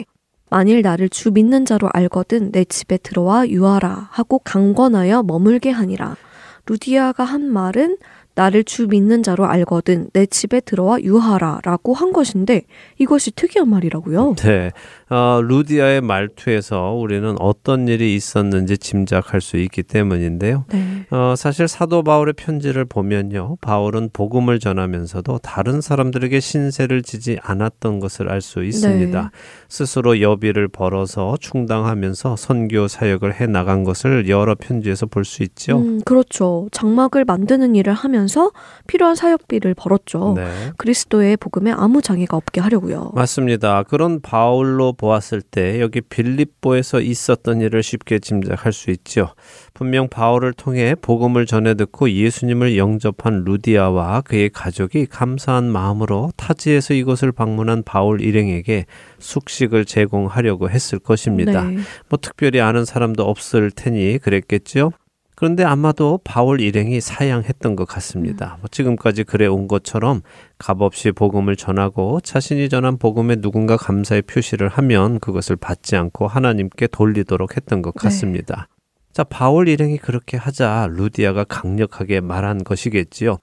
만일 0.50 0.82
나를 0.82 1.08
주 1.10 1.30
믿는 1.30 1.64
자로 1.64 1.90
알거든 1.92 2.52
내 2.52 2.64
집에 2.64 2.96
들어와 2.96 3.46
유하라 3.48 4.08
하고 4.10 4.38
강권하여 4.38 5.22
머물게 5.22 5.70
하니라. 5.70 6.16
루디아가 6.66 7.24
한 7.24 7.50
말은 7.50 7.98
나를 8.38 8.62
주 8.62 8.86
믿는 8.86 9.24
자로 9.24 9.46
알거든 9.46 10.10
내 10.12 10.24
집에 10.24 10.60
들어와 10.60 11.00
유하라라고 11.02 11.92
한 11.92 12.12
것인데 12.12 12.62
이것이 12.96 13.32
특이한 13.32 13.68
말이라고요. 13.68 14.36
네. 14.36 14.70
어, 15.10 15.40
루디아의 15.42 16.02
말투에서 16.02 16.92
우리는 16.92 17.34
어떤 17.40 17.88
일이 17.88 18.14
있었는지 18.14 18.78
짐작할 18.78 19.40
수 19.40 19.56
있기 19.56 19.82
때문인데요. 19.82 20.66
네. 20.70 21.06
어, 21.10 21.34
사실 21.36 21.66
사도 21.66 22.04
바울의 22.04 22.34
편지를 22.34 22.84
보면요. 22.84 23.56
바울은 23.60 24.10
복음을 24.12 24.60
전하면서도 24.60 25.38
다른 25.38 25.80
사람들에게 25.80 26.38
신세를 26.38 27.02
지지 27.02 27.38
않았던 27.42 27.98
것을 27.98 28.30
알 28.30 28.38
수 28.40 28.62
있습니다. 28.62 29.20
네. 29.20 29.28
스스로 29.68 30.20
여비를 30.20 30.68
벌어서 30.68 31.36
충당하면서 31.40 32.36
선교 32.36 32.86
사역을 32.86 33.40
해 33.40 33.46
나간 33.48 33.82
것을 33.82 34.28
여러 34.28 34.54
편지에서 34.54 35.06
볼 35.06 35.24
수 35.24 35.42
있죠. 35.42 35.78
음, 35.78 36.00
그렇죠. 36.04 36.68
장막을 36.70 37.24
만드는 37.24 37.74
일을 37.74 37.92
하면서 37.94 38.27
필요한 38.86 39.14
사역비를 39.14 39.74
벌었죠. 39.74 40.34
네. 40.36 40.48
그리스도의 40.76 41.36
복음에 41.36 41.72
아무 41.72 42.02
장애가 42.02 42.36
없게 42.36 42.60
하려고요. 42.60 43.12
맞습니다. 43.14 43.82
그런 43.84 44.20
바울로 44.20 44.92
보았을 44.92 45.42
때 45.42 45.80
여기 45.80 46.00
빌립보에서 46.00 47.00
있었던 47.00 47.60
일을 47.60 47.82
쉽게 47.82 48.18
짐작할 48.18 48.72
수 48.72 48.90
있죠. 48.90 49.34
분명 49.74 50.08
바울을 50.08 50.52
통해 50.52 50.94
복음을 51.00 51.46
전해 51.46 51.74
듣고 51.74 52.10
예수님을 52.10 52.76
영접한 52.76 53.44
루디아와 53.44 54.22
그의 54.22 54.50
가족이 54.50 55.06
감사한 55.06 55.70
마음으로 55.70 56.32
타지에서 56.36 56.94
이곳을 56.94 57.32
방문한 57.32 57.82
바울 57.84 58.20
일행에게 58.20 58.86
숙식을 59.18 59.84
제공하려고 59.84 60.70
했을 60.70 60.98
것입니다. 60.98 61.64
네. 61.64 61.78
뭐 62.08 62.18
특별히 62.20 62.60
아는 62.60 62.84
사람도 62.84 63.22
없을 63.22 63.70
테니 63.70 64.18
그랬겠죠. 64.18 64.92
그런데 65.38 65.62
아마도 65.62 66.18
바울 66.24 66.60
일행이 66.60 67.00
사양했던 67.00 67.76
것 67.76 67.84
같습니다. 67.84 68.56
뭐 68.58 68.66
지금까지 68.72 69.22
그래 69.22 69.46
온 69.46 69.68
것처럼 69.68 70.22
값없이 70.58 71.12
복음을 71.12 71.54
전하고 71.54 72.20
자신이 72.20 72.68
전한 72.68 72.98
복음에 72.98 73.36
누군가 73.36 73.76
감사의 73.76 74.22
표시를 74.22 74.66
하면 74.66 75.20
그것을 75.20 75.54
받지 75.54 75.94
않고 75.94 76.26
하나님께 76.26 76.88
돌리도록 76.88 77.56
했던 77.56 77.82
것 77.82 77.94
네. 77.94 78.00
같습니다. 78.02 78.66
자, 79.12 79.22
바울 79.22 79.68
일행이 79.68 79.98
그렇게 79.98 80.36
하자 80.36 80.88
루디아가 80.90 81.44
강력하게 81.44 82.18
말한 82.18 82.64
것이겠지요. 82.64 83.38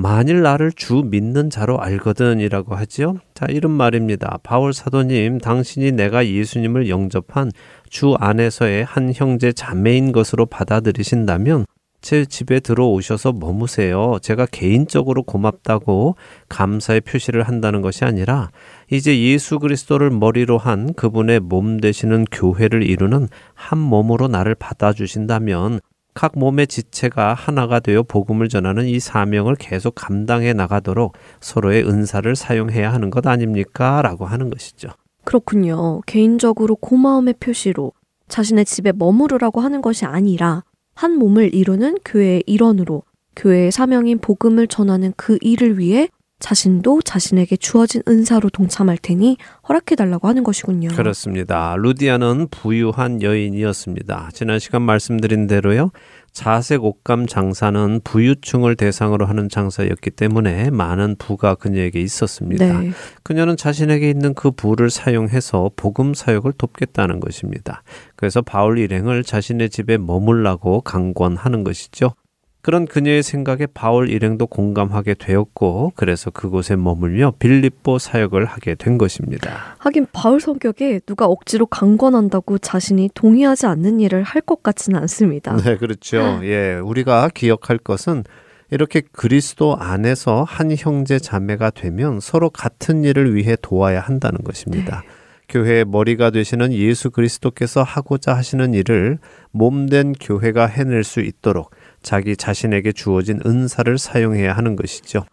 만일 0.00 0.40
나를 0.40 0.72
주 0.72 1.02
믿는 1.04 1.50
자로 1.50 1.78
알거든이라고 1.78 2.74
하지요. 2.74 3.16
자, 3.34 3.44
이런 3.50 3.72
말입니다. 3.72 4.38
바울 4.42 4.72
사도님, 4.72 5.36
당신이 5.38 5.92
내가 5.92 6.26
예수님을 6.26 6.88
영접한 6.88 7.52
주 7.90 8.14
안에서의 8.18 8.82
한 8.82 9.12
형제 9.14 9.52
자매인 9.52 10.12
것으로 10.12 10.46
받아들이신다면 10.46 11.66
제 12.00 12.24
집에 12.24 12.60
들어오셔서 12.60 13.32
머무세요. 13.32 14.16
제가 14.22 14.46
개인적으로 14.46 15.22
고맙다고 15.22 16.16
감사의 16.48 17.02
표시를 17.02 17.42
한다는 17.42 17.82
것이 17.82 18.06
아니라 18.06 18.50
이제 18.90 19.20
예수 19.20 19.58
그리스도를 19.58 20.08
머리로 20.08 20.56
한 20.56 20.94
그분의 20.94 21.40
몸 21.40 21.78
되시는 21.78 22.24
교회를 22.32 22.84
이루는 22.84 23.28
한 23.52 23.78
몸으로 23.78 24.28
나를 24.28 24.54
받아주신다면 24.54 25.80
각 26.14 26.32
몸의 26.36 26.66
지체가 26.66 27.34
하나가 27.34 27.80
되어 27.80 28.02
복음을 28.02 28.48
전하는 28.48 28.86
이 28.86 28.98
사명을 28.98 29.56
계속 29.56 29.94
감당해 29.94 30.52
나가도록 30.52 31.14
서로의 31.40 31.86
은사를 31.86 32.34
사용해야 32.34 32.92
하는 32.92 33.10
것 33.10 33.26
아닙니까? 33.26 34.02
라고 34.02 34.26
하는 34.26 34.50
것이죠. 34.50 34.90
그렇군요. 35.24 36.00
개인적으로 36.06 36.76
고마움의 36.76 37.34
표시로 37.40 37.92
자신의 38.28 38.64
집에 38.64 38.92
머무르라고 38.92 39.60
하는 39.60 39.82
것이 39.82 40.04
아니라 40.04 40.64
한 40.94 41.16
몸을 41.16 41.54
이루는 41.54 41.96
교회의 42.04 42.44
일원으로 42.46 43.02
교회의 43.36 43.70
사명인 43.70 44.18
복음을 44.18 44.66
전하는 44.66 45.12
그 45.16 45.38
일을 45.40 45.78
위해 45.78 46.08
자신도 46.40 47.02
자신에게 47.02 47.56
주어진 47.56 48.02
은사로 48.08 48.50
동참할 48.50 48.98
테니 48.98 49.36
허락해 49.68 49.94
달라고 49.94 50.26
하는 50.26 50.42
것이군요. 50.42 50.88
그렇습니다. 50.88 51.76
루디아는 51.76 52.48
부유한 52.50 53.22
여인이었습니다. 53.22 54.30
지난 54.32 54.58
시간 54.58 54.82
말씀드린 54.82 55.46
대로요. 55.46 55.92
자색 56.32 56.84
옷감 56.84 57.26
장사는 57.26 58.00
부유층을 58.04 58.76
대상으로 58.76 59.26
하는 59.26 59.48
장사였기 59.48 60.10
때문에 60.10 60.70
많은 60.70 61.16
부가 61.18 61.54
그녀에게 61.54 62.00
있었습니다. 62.00 62.80
네. 62.80 62.92
그녀는 63.22 63.56
자신에게 63.56 64.08
있는 64.08 64.34
그 64.34 64.50
부를 64.50 64.90
사용해서 64.90 65.70
복음 65.76 66.14
사역을 66.14 66.52
돕겠다는 66.52 67.20
것입니다. 67.20 67.82
그래서 68.16 68.42
바울 68.42 68.78
일행을 68.78 69.24
자신의 69.24 69.70
집에 69.70 69.98
머물라고 69.98 70.82
강권하는 70.82 71.64
것이죠. 71.64 72.14
그런 72.62 72.86
그녀의 72.86 73.22
생각에 73.22 73.66
바울 73.72 74.10
일행도 74.10 74.46
공감하게 74.46 75.14
되었고 75.14 75.92
그래서 75.96 76.30
그곳에 76.30 76.76
머물며 76.76 77.34
빌립보 77.38 77.98
사역을 77.98 78.44
하게 78.44 78.74
된 78.74 78.98
것입니다. 78.98 79.76
하긴 79.78 80.06
바울 80.12 80.40
성격에 80.40 81.00
누가 81.06 81.26
억지로 81.26 81.66
강권한다고 81.66 82.58
자신이 82.58 83.10
동의하지 83.14 83.66
않는 83.66 84.00
일을 84.00 84.22
할 84.22 84.40
것 84.40 84.62
같지는 84.62 84.98
않습니다. 85.00 85.54
네, 85.58 85.76
그렇죠. 85.76 86.40
예, 86.44 86.74
우리가 86.82 87.28
기억할 87.34 87.76
것은 87.76 88.24
이렇게 88.70 89.02
그리스도 89.12 89.76
안에서 89.76 90.44
한 90.44 90.74
형제 90.76 91.18
자매가 91.18 91.70
되면 91.70 92.20
서로 92.20 92.48
같은 92.50 93.04
일을 93.04 93.34
위해 93.34 93.56
도와야 93.60 94.00
한다는 94.00 94.38
것입니다. 94.42 95.02
교회의 95.48 95.84
머리가 95.84 96.30
되시는 96.30 96.72
예수 96.72 97.10
그리스도께서 97.10 97.82
하고자 97.82 98.34
하시는 98.34 98.72
일을 98.72 99.18
몸된 99.50 100.12
교회가 100.20 100.66
해낼 100.66 101.04
수 101.04 101.20
있도록 101.20 101.70
자기 102.02 102.36
자신에게 102.36 102.92
주어진 102.92 103.40
은사를 103.44 103.98
사용해야 103.98 104.52
하는 104.52 104.76
것이죠. 104.76 105.24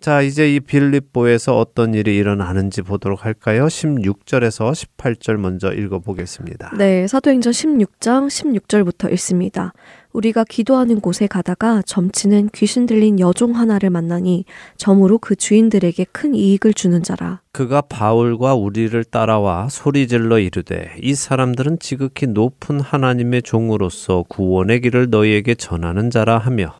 자, 0.00 0.22
이제 0.22 0.54
이 0.54 0.60
빌립보에서 0.60 1.58
어떤 1.58 1.92
일이 1.92 2.16
일어나는지 2.16 2.82
보도록 2.82 3.24
할까요? 3.24 3.66
16절에서 3.66 4.72
18절 4.72 5.38
먼저 5.38 5.72
읽어 5.72 5.98
보겠습니다. 5.98 6.72
네, 6.78 7.08
사도행전 7.08 7.52
16장 7.52 8.28
16절부터 8.28 9.10
읽습니다. 9.12 9.72
우리가 10.18 10.42
기도하는 10.42 11.00
곳에 11.00 11.28
가다가 11.28 11.80
점치는 11.82 12.50
귀신 12.52 12.86
들린 12.86 13.20
여종 13.20 13.54
하나를 13.54 13.90
만나니 13.90 14.46
점으로 14.76 15.18
그 15.18 15.36
주인들에게 15.36 16.06
큰 16.10 16.34
이익을 16.34 16.74
주는 16.74 17.04
자라. 17.04 17.40
그가 17.52 17.82
바울과 17.82 18.56
우리를 18.56 19.04
따라와 19.04 19.68
소리질러 19.68 20.40
이르되 20.40 20.96
이 21.00 21.14
사람들은 21.14 21.78
지극히 21.78 22.26
높은 22.26 22.80
하나님의 22.80 23.42
종으로서 23.42 24.24
구원의 24.28 24.80
길을 24.80 25.10
너희에게 25.10 25.54
전하는 25.54 26.10
자라 26.10 26.38
하며 26.38 26.74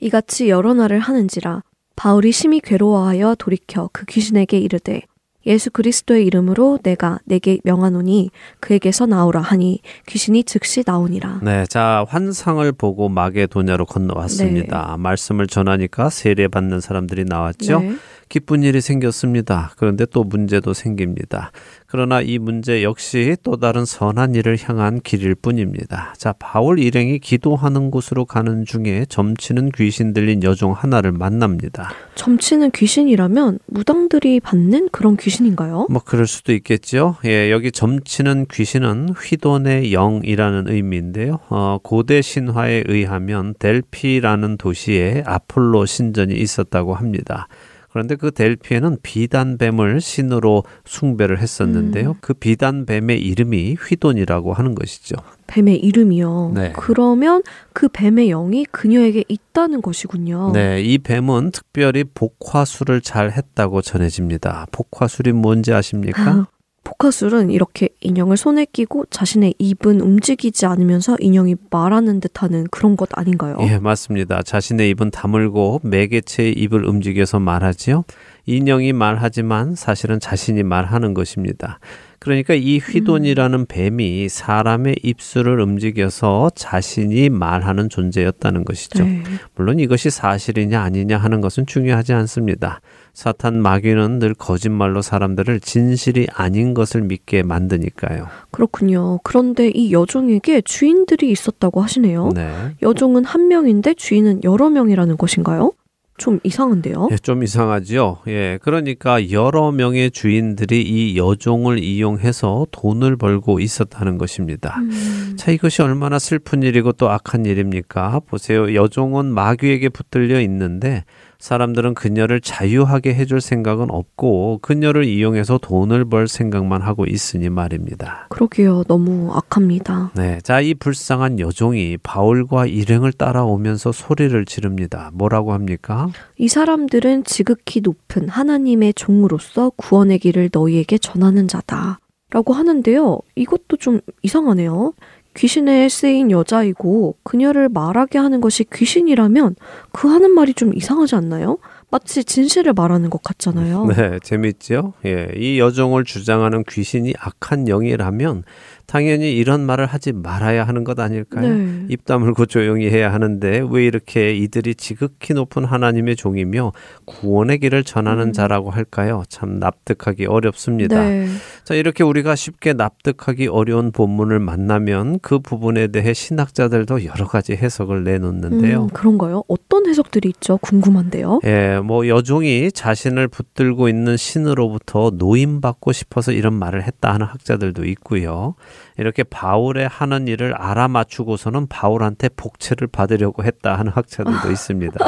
이같이 0.00 0.48
여러 0.48 0.74
날을 0.74 0.98
하는지라 0.98 1.62
바울이 1.94 2.32
심히 2.32 2.60
괴로워하여 2.60 3.36
돌이켜 3.36 3.88
그 3.92 4.04
귀신에게 4.06 4.58
이르되 4.58 5.02
예수 5.46 5.70
그리스도의 5.70 6.26
이름으로 6.26 6.78
내가 6.82 7.18
내게 7.24 7.58
명하노니 7.64 8.30
그에게서 8.60 9.06
나오라 9.06 9.40
하니 9.40 9.80
귀신이 10.06 10.44
즉시 10.44 10.82
나오니라. 10.86 11.40
네, 11.42 11.64
자 11.66 12.04
환상을 12.08 12.70
보고 12.72 13.08
마게도냐로 13.08 13.86
건너왔습니다. 13.86 14.96
말씀을 14.98 15.46
전하니까 15.46 16.10
세례 16.10 16.48
받는 16.48 16.80
사람들이 16.80 17.24
나왔죠. 17.24 17.80
네. 17.80 17.96
기쁜 18.30 18.62
일이 18.62 18.80
생겼습니다. 18.80 19.72
그런데 19.76 20.06
또 20.06 20.22
문제도 20.22 20.72
생깁니다. 20.72 21.50
그러나 21.86 22.20
이 22.20 22.38
문제 22.38 22.84
역시 22.84 23.36
또 23.42 23.56
다른 23.56 23.84
선한 23.84 24.36
일을 24.36 24.56
향한 24.62 25.00
길일 25.00 25.34
뿐입니다. 25.34 26.14
자, 26.16 26.32
바울 26.38 26.78
일행이 26.78 27.18
기도하는 27.18 27.90
곳으로 27.90 28.24
가는 28.24 28.64
중에 28.64 29.04
점치는 29.08 29.72
귀신 29.72 30.12
들린 30.12 30.44
여종 30.44 30.72
하나를 30.72 31.10
만납니다. 31.10 31.90
점치는 32.14 32.70
귀신이라면 32.70 33.58
무당들이 33.66 34.38
받는 34.38 34.90
그런 34.92 35.16
귀신인가요? 35.16 35.88
뭐 35.90 36.00
그럴 36.04 36.28
수도 36.28 36.52
있겠죠. 36.52 37.16
예, 37.24 37.50
여기 37.50 37.72
점치는 37.72 38.46
귀신은 38.48 39.08
휘돈의 39.18 39.90
영이라는 39.90 40.68
의미인데요. 40.68 41.40
어, 41.48 41.78
고대 41.82 42.22
신화에 42.22 42.84
의하면 42.86 43.54
델피라는 43.58 44.56
도시에 44.56 45.24
아폴로 45.26 45.84
신전이 45.84 46.34
있었다고 46.34 46.94
합니다. 46.94 47.48
그런데 47.92 48.14
그 48.14 48.30
델피에는 48.30 48.98
비단뱀을 49.02 50.00
신으로 50.00 50.62
숭배를 50.84 51.40
했었는데요. 51.40 52.10
음. 52.10 52.14
그 52.20 52.34
비단뱀의 52.34 53.20
이름이 53.20 53.76
휘돈이라고 53.80 54.52
하는 54.52 54.74
것이죠. 54.74 55.16
뱀의 55.48 55.78
이름이요. 55.78 56.52
네. 56.54 56.72
그러면 56.76 57.42
그 57.72 57.88
뱀의 57.88 58.28
영이 58.28 58.66
그녀에게 58.66 59.24
있다는 59.26 59.82
것이군요. 59.82 60.52
네, 60.52 60.80
이 60.80 60.98
뱀은 60.98 61.50
특별히 61.50 62.04
복화술을 62.04 63.00
잘 63.00 63.32
했다고 63.32 63.82
전해집니다. 63.82 64.66
복화술이 64.70 65.32
뭔지 65.32 65.72
아십니까? 65.72 66.46
포카술은 66.90 67.50
이렇게 67.50 67.88
인형을 68.00 68.36
손에 68.36 68.64
끼고 68.64 69.06
자신의 69.06 69.54
입은 69.58 70.00
움직이지 70.00 70.66
않으면서 70.66 71.16
인형이 71.20 71.54
말하는 71.70 72.20
듯하는 72.20 72.66
그런 72.70 72.96
것 72.96 73.08
아닌가요? 73.12 73.56
예, 73.60 73.78
맞습니다. 73.78 74.42
자신의 74.42 74.90
입은 74.90 75.10
다물고 75.10 75.80
매개체의 75.84 76.52
입을 76.54 76.84
움직여서 76.84 77.38
말하지요. 77.38 78.04
인형이 78.46 78.92
말하지만 78.92 79.76
사실은 79.76 80.18
자신이 80.18 80.62
말하는 80.64 81.14
것입니다. 81.14 81.78
그러니까 82.20 82.52
이 82.52 82.78
휘돈이라는 82.78 83.64
뱀이 83.64 84.28
사람의 84.28 84.96
입술을 85.02 85.58
움직여서 85.58 86.50
자신이 86.54 87.30
말하는 87.30 87.88
존재였다는 87.88 88.66
것이죠. 88.66 89.04
네. 89.04 89.22
물론 89.54 89.80
이것이 89.80 90.10
사실이냐 90.10 90.82
아니냐 90.82 91.16
하는 91.16 91.40
것은 91.40 91.64
중요하지 91.64 92.12
않습니다. 92.12 92.82
사탄 93.14 93.60
마귀는 93.62 94.18
늘 94.18 94.34
거짓말로 94.34 95.00
사람들을 95.00 95.60
진실이 95.60 96.26
아닌 96.34 96.74
것을 96.74 97.00
믿게 97.00 97.42
만드니까요. 97.42 98.26
그렇군요. 98.50 99.18
그런데 99.22 99.68
이 99.68 99.90
여종에게 99.90 100.60
주인들이 100.60 101.30
있었다고 101.30 101.80
하시네요. 101.80 102.32
네. 102.34 102.52
여종은 102.82 103.24
한 103.24 103.48
명인데 103.48 103.94
주인은 103.94 104.44
여러 104.44 104.68
명이라는 104.68 105.16
것인가요? 105.16 105.72
좀 106.20 106.38
이상한데요. 106.44 107.08
예, 107.10 107.16
좀 107.16 107.42
이상하지요. 107.42 108.18
예, 108.28 108.58
그러니까 108.62 109.30
여러 109.30 109.72
명의 109.72 110.10
주인들이 110.10 110.82
이 110.82 111.16
여종을 111.16 111.82
이용해서 111.82 112.66
돈을 112.70 113.16
벌고 113.16 113.58
있었다는 113.58 114.18
것입니다. 114.18 114.76
음, 114.78 115.34
자, 115.38 115.50
이것이 115.50 115.80
얼마나 115.80 116.18
슬픈 116.18 116.62
일이고 116.62 116.92
또 116.92 117.08
악한 117.08 117.46
일입니까? 117.46 118.20
보세요. 118.26 118.74
여종은 118.74 119.32
마귀에게 119.32 119.88
붙들려 119.88 120.40
있는데 120.42 121.04
사람들은 121.40 121.94
그녀를 121.94 122.40
자유하게 122.40 123.14
해줄 123.14 123.40
생각은 123.40 123.90
없고 123.90 124.58
그녀를 124.62 125.04
이용해서 125.04 125.58
돈을 125.58 126.04
벌 126.04 126.28
생각만 126.28 126.82
하고 126.82 127.06
있으니 127.06 127.48
말입니다. 127.48 128.26
그러게요. 128.28 128.84
너무 128.84 129.32
악합니다. 129.32 130.12
네. 130.14 130.38
자, 130.42 130.60
이 130.60 130.74
불쌍한 130.74 131.40
여종이 131.40 131.96
바울과 132.02 132.66
일행을 132.66 133.12
따라오면서 133.12 133.90
소리를 133.92 134.44
지릅니다. 134.44 135.10
뭐라고 135.14 135.52
합니까? 135.52 136.08
이 136.36 136.48
사람들은 136.48 137.24
지극히 137.24 137.80
높은 137.80 138.28
하나님의 138.28 138.94
종으로서 138.94 139.70
구원의 139.76 140.18
길을 140.20 140.50
너희에게 140.52 140.98
전하는 140.98 141.48
자다. 141.48 141.98
라고 142.32 142.52
하는데요. 142.52 143.18
이것도 143.34 143.76
좀 143.78 144.00
이상하네요. 144.22 144.92
귀신에 145.40 145.88
쓰인 145.88 146.30
여자이고 146.30 147.16
그녀를 147.22 147.70
말하게 147.70 148.18
하는 148.18 148.42
것이 148.42 148.66
귀신이라면 148.70 149.56
그 149.90 150.06
하는 150.06 150.32
말이 150.32 150.52
좀 150.52 150.74
이상하지 150.74 151.14
않나요? 151.14 151.56
마치 151.90 152.24
진실을 152.24 152.74
말하는 152.74 153.08
것 153.08 153.22
같잖아요. 153.22 153.86
네, 153.96 154.18
재밌죠? 154.22 154.92
예, 155.06 155.28
이 155.34 155.58
여종을 155.58 156.04
주장하는 156.04 156.64
귀신이 156.68 157.14
악한 157.18 157.64
영이라면 157.64 158.44
당연히 158.90 159.36
이런 159.36 159.60
말을 159.66 159.86
하지 159.86 160.10
말아야 160.10 160.64
하는 160.64 160.82
것 160.82 160.98
아닐까요? 160.98 161.48
네. 161.48 161.86
입 161.88 162.04
다물고 162.06 162.46
조용히 162.46 162.90
해야 162.90 163.12
하는데 163.12 163.64
왜 163.70 163.84
이렇게 163.84 164.34
이들이 164.34 164.74
지극히 164.74 165.32
높은 165.32 165.64
하나님의 165.64 166.16
종이며 166.16 166.72
구원의 167.04 167.60
길을 167.60 167.84
전하는 167.84 168.28
음. 168.28 168.32
자라고 168.32 168.70
할까요? 168.70 169.22
참 169.28 169.60
납득하기 169.60 170.26
어렵습니다. 170.26 171.00
네. 171.04 171.28
자, 171.62 171.76
이렇게 171.76 172.02
우리가 172.02 172.34
쉽게 172.34 172.72
납득하기 172.72 173.46
어려운 173.46 173.92
본문을 173.92 174.40
만나면 174.40 175.20
그 175.20 175.38
부분에 175.38 175.86
대해 175.86 176.12
신학자들도 176.12 177.04
여러 177.04 177.28
가지 177.28 177.52
해석을 177.52 178.02
내놓는데요. 178.02 178.82
음, 178.82 178.88
그런가요? 178.88 179.44
어떤 179.46 179.86
해석들이 179.86 180.30
있죠? 180.30 180.58
궁금한데요. 180.62 181.42
예, 181.44 181.78
뭐 181.78 182.08
여종이 182.08 182.72
자신을 182.72 183.28
붙들고 183.28 183.88
있는 183.88 184.16
신으로부터 184.16 185.12
노임받고 185.14 185.92
싶어서 185.92 186.32
이런 186.32 186.54
말을 186.54 186.82
했다 186.82 187.14
하는 187.14 187.26
학자들도 187.26 187.84
있고요. 187.84 188.56
이렇게 188.98 189.22
바울의 189.22 189.88
하는 189.88 190.28
일을 190.28 190.54
알아맞추고서는 190.54 191.68
바울한테 191.68 192.28
복채를 192.36 192.88
받으려고 192.88 193.44
했다 193.44 193.78
하는 193.78 193.92
학자들도 193.92 194.50
있습니다. 194.52 194.98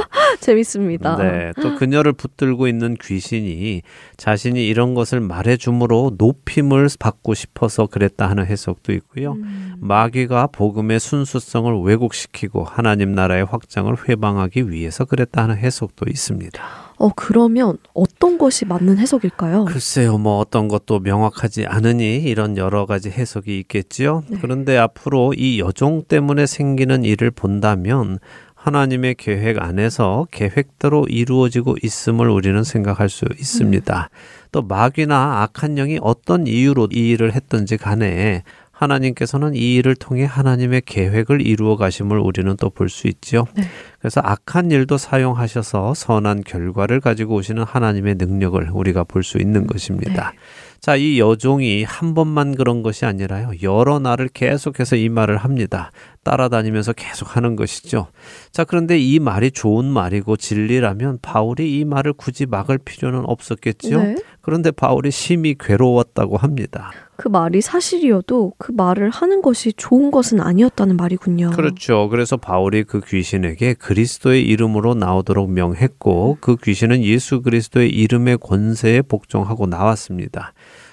재밌습니다. 0.40 1.16
네, 1.16 1.52
또 1.60 1.76
그녀를 1.76 2.12
붙들고 2.12 2.66
있는 2.66 2.96
귀신이 3.00 3.82
자신이 4.16 4.66
이런 4.66 4.94
것을 4.94 5.20
말해줌으로 5.20 6.12
높임을 6.18 6.88
받고 6.98 7.34
싶어서 7.34 7.86
그랬다 7.86 8.28
하는 8.28 8.46
해석도 8.46 8.92
있고요. 8.92 9.32
음. 9.32 9.74
마귀가 9.78 10.48
복음의 10.48 10.98
순수성을 11.00 11.82
왜곡시키고 11.82 12.64
하나님 12.64 13.12
나라의 13.12 13.44
확장을 13.44 13.94
회방하기 14.08 14.70
위해서 14.70 15.04
그랬다 15.04 15.44
하는 15.44 15.56
해석도 15.56 16.06
있습니다. 16.08 16.62
어, 17.03 17.11
그러면 17.16 17.78
어떤 17.94 18.38
것이 18.38 18.64
맞는 18.64 18.96
해석일까요? 18.98 19.64
글쎄요, 19.64 20.18
뭐 20.18 20.38
어떤 20.38 20.68
것도 20.68 21.00
명확하지 21.00 21.66
않으니 21.66 22.18
이런 22.18 22.57
여러 22.57 22.86
가지 22.86 23.11
해석이 23.11 23.59
있겠지요. 23.59 24.22
네. 24.28 24.38
그런데 24.40 24.78
앞으로 24.78 25.34
이 25.36 25.59
여종 25.59 26.05
때문에 26.07 26.46
생기는 26.46 27.03
일을 27.03 27.32
본다면 27.32 28.20
하나님의 28.55 29.16
계획 29.16 29.61
안에서 29.61 30.28
계획대로 30.30 31.07
이루어지고 31.09 31.74
있음을 31.82 32.28
우리는 32.28 32.62
생각할 32.62 33.09
수 33.09 33.24
있습니다. 33.36 34.09
또 34.53 34.62
마귀나 34.62 35.42
악한 35.42 35.74
영이 35.74 35.98
어떤 36.03 36.46
이유로 36.46 36.90
이 36.92 37.11
일을 37.11 37.34
했든지 37.34 37.78
간에 37.78 38.44
하나님께서는 38.82 39.54
이 39.54 39.74
일을 39.76 39.94
통해 39.94 40.24
하나님의 40.24 40.82
계획을 40.84 41.40
이루어 41.46 41.76
가심을 41.76 42.18
우리는 42.18 42.56
또 42.56 42.68
볼 42.70 42.88
수 42.88 43.06
있지요. 43.08 43.44
네. 43.54 43.62
그래서 43.98 44.20
악한 44.24 44.70
일도 44.70 44.98
사용하셔서 44.98 45.94
선한 45.94 46.42
결과를 46.44 47.00
가지고 47.00 47.34
오시는 47.36 47.62
하나님의 47.62 48.16
능력을 48.18 48.70
우리가 48.72 49.04
볼 49.04 49.22
수 49.22 49.38
있는 49.38 49.66
것입니다. 49.66 50.32
자, 50.80 50.96
이 50.96 51.20
여종이 51.20 51.84
한 51.84 52.14
번만 52.14 52.56
그런 52.56 52.82
것이 52.82 53.04
아니라요. 53.04 53.52
여러 53.62 54.00
날을 54.00 54.28
계속해서 54.34 54.96
이 54.96 55.08
말을 55.08 55.36
합니다. 55.36 55.92
따라다니면서 56.24 56.92
계속 56.92 57.36
하는 57.36 57.56
것이죠. 57.56 58.08
자, 58.52 58.64
그런데 58.64 58.98
이 58.98 59.18
말이 59.18 59.50
좋은 59.50 59.84
말이고 59.84 60.36
진리라면 60.36 61.18
바울이 61.20 61.78
이 61.78 61.84
말을 61.84 62.12
굳이 62.12 62.46
막을 62.46 62.78
필요는 62.78 63.24
없었겠지요. 63.26 64.02
네. 64.02 64.16
그런데 64.40 64.70
바울이 64.70 65.10
심히 65.10 65.54
괴로웠다고 65.58 66.36
합니다. 66.36 66.90
그 67.16 67.28
말이 67.28 67.60
사실이어도 67.60 68.54
그 68.58 68.72
말을 68.72 69.10
하는 69.10 69.42
것이 69.42 69.72
좋은 69.72 70.10
것은 70.10 70.40
아니었다는 70.40 70.96
말이군요. 70.96 71.50
그렇죠. 71.50 72.08
그래서 72.08 72.36
바울이 72.36 72.82
그 72.82 73.00
귀신에게 73.00 73.74
그리스도의 73.74 74.44
이름으로 74.44 74.94
나오도록 74.94 75.50
명했고 75.50 76.38
그 76.40 76.56
귀신은 76.56 77.04
예수 77.04 77.42
그리스도의 77.42 77.90
이름의 77.90 78.38
권세에 78.38 79.02
복종하고 79.02 79.66
나왔습니다. 79.66 80.52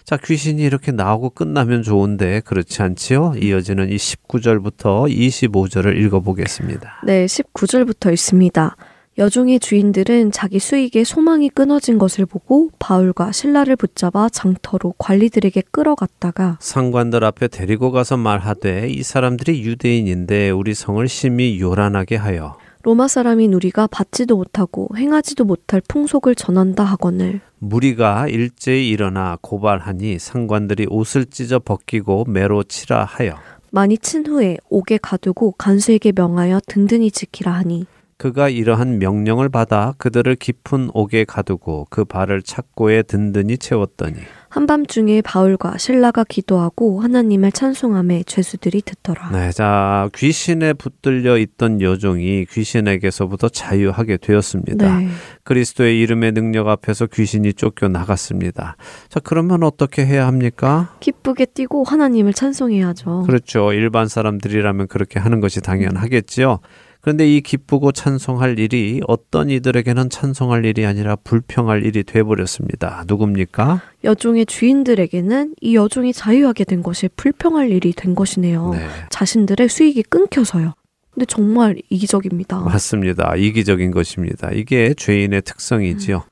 자, 0.09 0.17
귀신이 0.17 0.63
이렇게 0.63 0.91
나오고 0.91 1.29
끝나면 1.29 1.83
좋은데 1.83 2.39
그렇지 2.39 2.81
않지요? 2.81 3.35
이어지는 3.39 3.91
이 3.91 3.95
19절부터 3.97 5.07
25절을 5.07 5.95
읽어보겠습니다. 5.97 7.01
네, 7.05 7.27
19절부터 7.27 8.11
있습니다. 8.11 8.75
여종의 9.19 9.59
주인들은 9.59 10.31
자기 10.31 10.57
수익에 10.57 11.03
소망이 11.03 11.49
끊어진 11.49 11.99
것을 11.99 12.25
보고 12.25 12.71
바울과 12.79 13.31
신라를 13.31 13.75
붙잡아 13.75 14.29
장터로 14.29 14.95
관리들에게 14.97 15.61
끌어갔다가 15.69 16.57
상관들 16.59 17.23
앞에 17.23 17.47
데리고 17.47 17.91
가서 17.91 18.17
말하되 18.17 18.89
이 18.89 19.03
사람들이 19.03 19.61
유대인인데 19.61 20.49
우리 20.49 20.73
성을 20.73 21.07
심히 21.07 21.59
요란하게 21.59 22.15
하여 22.15 22.57
로마 22.89 23.07
사람인 23.07 23.53
우리가 23.53 23.85
받지도 23.85 24.35
못하고 24.35 24.89
행하지도 24.97 25.45
못할 25.45 25.79
풍속을 25.87 26.33
전한다 26.33 26.83
하거늘. 26.83 27.39
무리가 27.59 28.27
일제히 28.27 28.89
일어나 28.89 29.37
고발하니 29.41 30.17
상관들이 30.17 30.87
옷을 30.89 31.27
찢어 31.27 31.59
벗기고 31.59 32.25
매로 32.27 32.63
치라 32.63 33.03
하여. 33.03 33.37
많이 33.69 33.95
친 33.99 34.25
후에 34.25 34.57
옥에 34.71 34.97
가두고 34.99 35.51
간수에게 35.51 36.13
명하여 36.15 36.61
든든히 36.65 37.11
지키라 37.11 37.51
하니. 37.51 37.85
그가 38.17 38.49
이러한 38.49 38.97
명령을 38.97 39.49
받아 39.49 39.93
그들을 39.99 40.35
깊은 40.37 40.89
옥에 40.95 41.25
가두고 41.25 41.85
그 41.91 42.05
발을 42.05 42.41
착고에 42.41 43.03
든든히 43.03 43.59
채웠더니 43.59 44.15
한밤중에 44.49 45.21
바울과 45.21 45.77
신라가 45.77 46.23
기도하고 46.23 47.01
하나님을 47.01 47.51
찬송함에 47.51 48.23
죄수들이 48.23 48.81
듣더라. 48.81 49.29
네, 49.31 49.51
자 49.51 50.09
귀신에 50.15 50.73
붙들려 50.73 51.37
있던 51.37 51.81
여종이 51.81 52.45
귀신에게서부터 52.45 53.49
자유하게 53.49 54.17
되었습니다. 54.17 54.99
네. 54.99 55.07
그리스도의 55.43 55.99
이름의 56.01 56.31
능력 56.31 56.67
앞에서 56.67 57.05
귀신이 57.05 57.53
쫓겨 57.53 57.87
나갔습니다. 57.87 58.75
자 59.07 59.19
그러면 59.19 59.63
어떻게 59.63 60.05
해야 60.05 60.25
합니까? 60.27 60.95
기쁘게 60.99 61.45
뛰고 61.45 61.83
하나님을 61.83 62.33
찬송해야죠. 62.33 63.23
그렇죠. 63.27 63.71
일반 63.73 64.07
사람들이라면 64.07 64.87
그렇게 64.87 65.19
하는 65.19 65.39
것이 65.39 65.61
당연하겠지요. 65.61 66.59
그런데 67.01 67.27
이 67.27 67.41
기쁘고 67.41 67.91
찬송할 67.91 68.59
일이 68.59 68.99
어떤 69.07 69.49
이들에게는 69.49 70.09
찬송할 70.09 70.65
일이 70.65 70.85
아니라 70.85 71.15
불평할 71.15 71.85
일이 71.85 72.03
돼버렸습니다. 72.03 73.05
누굽니까? 73.07 73.81
여종의 74.03 74.45
주인들에게는 74.45 75.55
이 75.61 75.75
여종이 75.75 76.11
자유하게 76.11 76.65
된 76.65 76.83
것이 76.83 77.07
불평할 77.15 77.71
일이 77.71 77.93
된 77.93 78.15
것이네요. 78.15 78.71
네. 78.73 78.87
자신들의 79.09 79.69
수익이 79.69 80.03
끊겨서요. 80.03 80.73
근데 81.11 81.25
정말 81.25 81.77
이기적입니다. 81.89 82.59
맞습니다. 82.59 83.35
이기적인 83.35 83.91
것입니다. 83.91 84.51
이게 84.51 84.93
죄인의 84.93 85.41
특성이지요. 85.43 86.23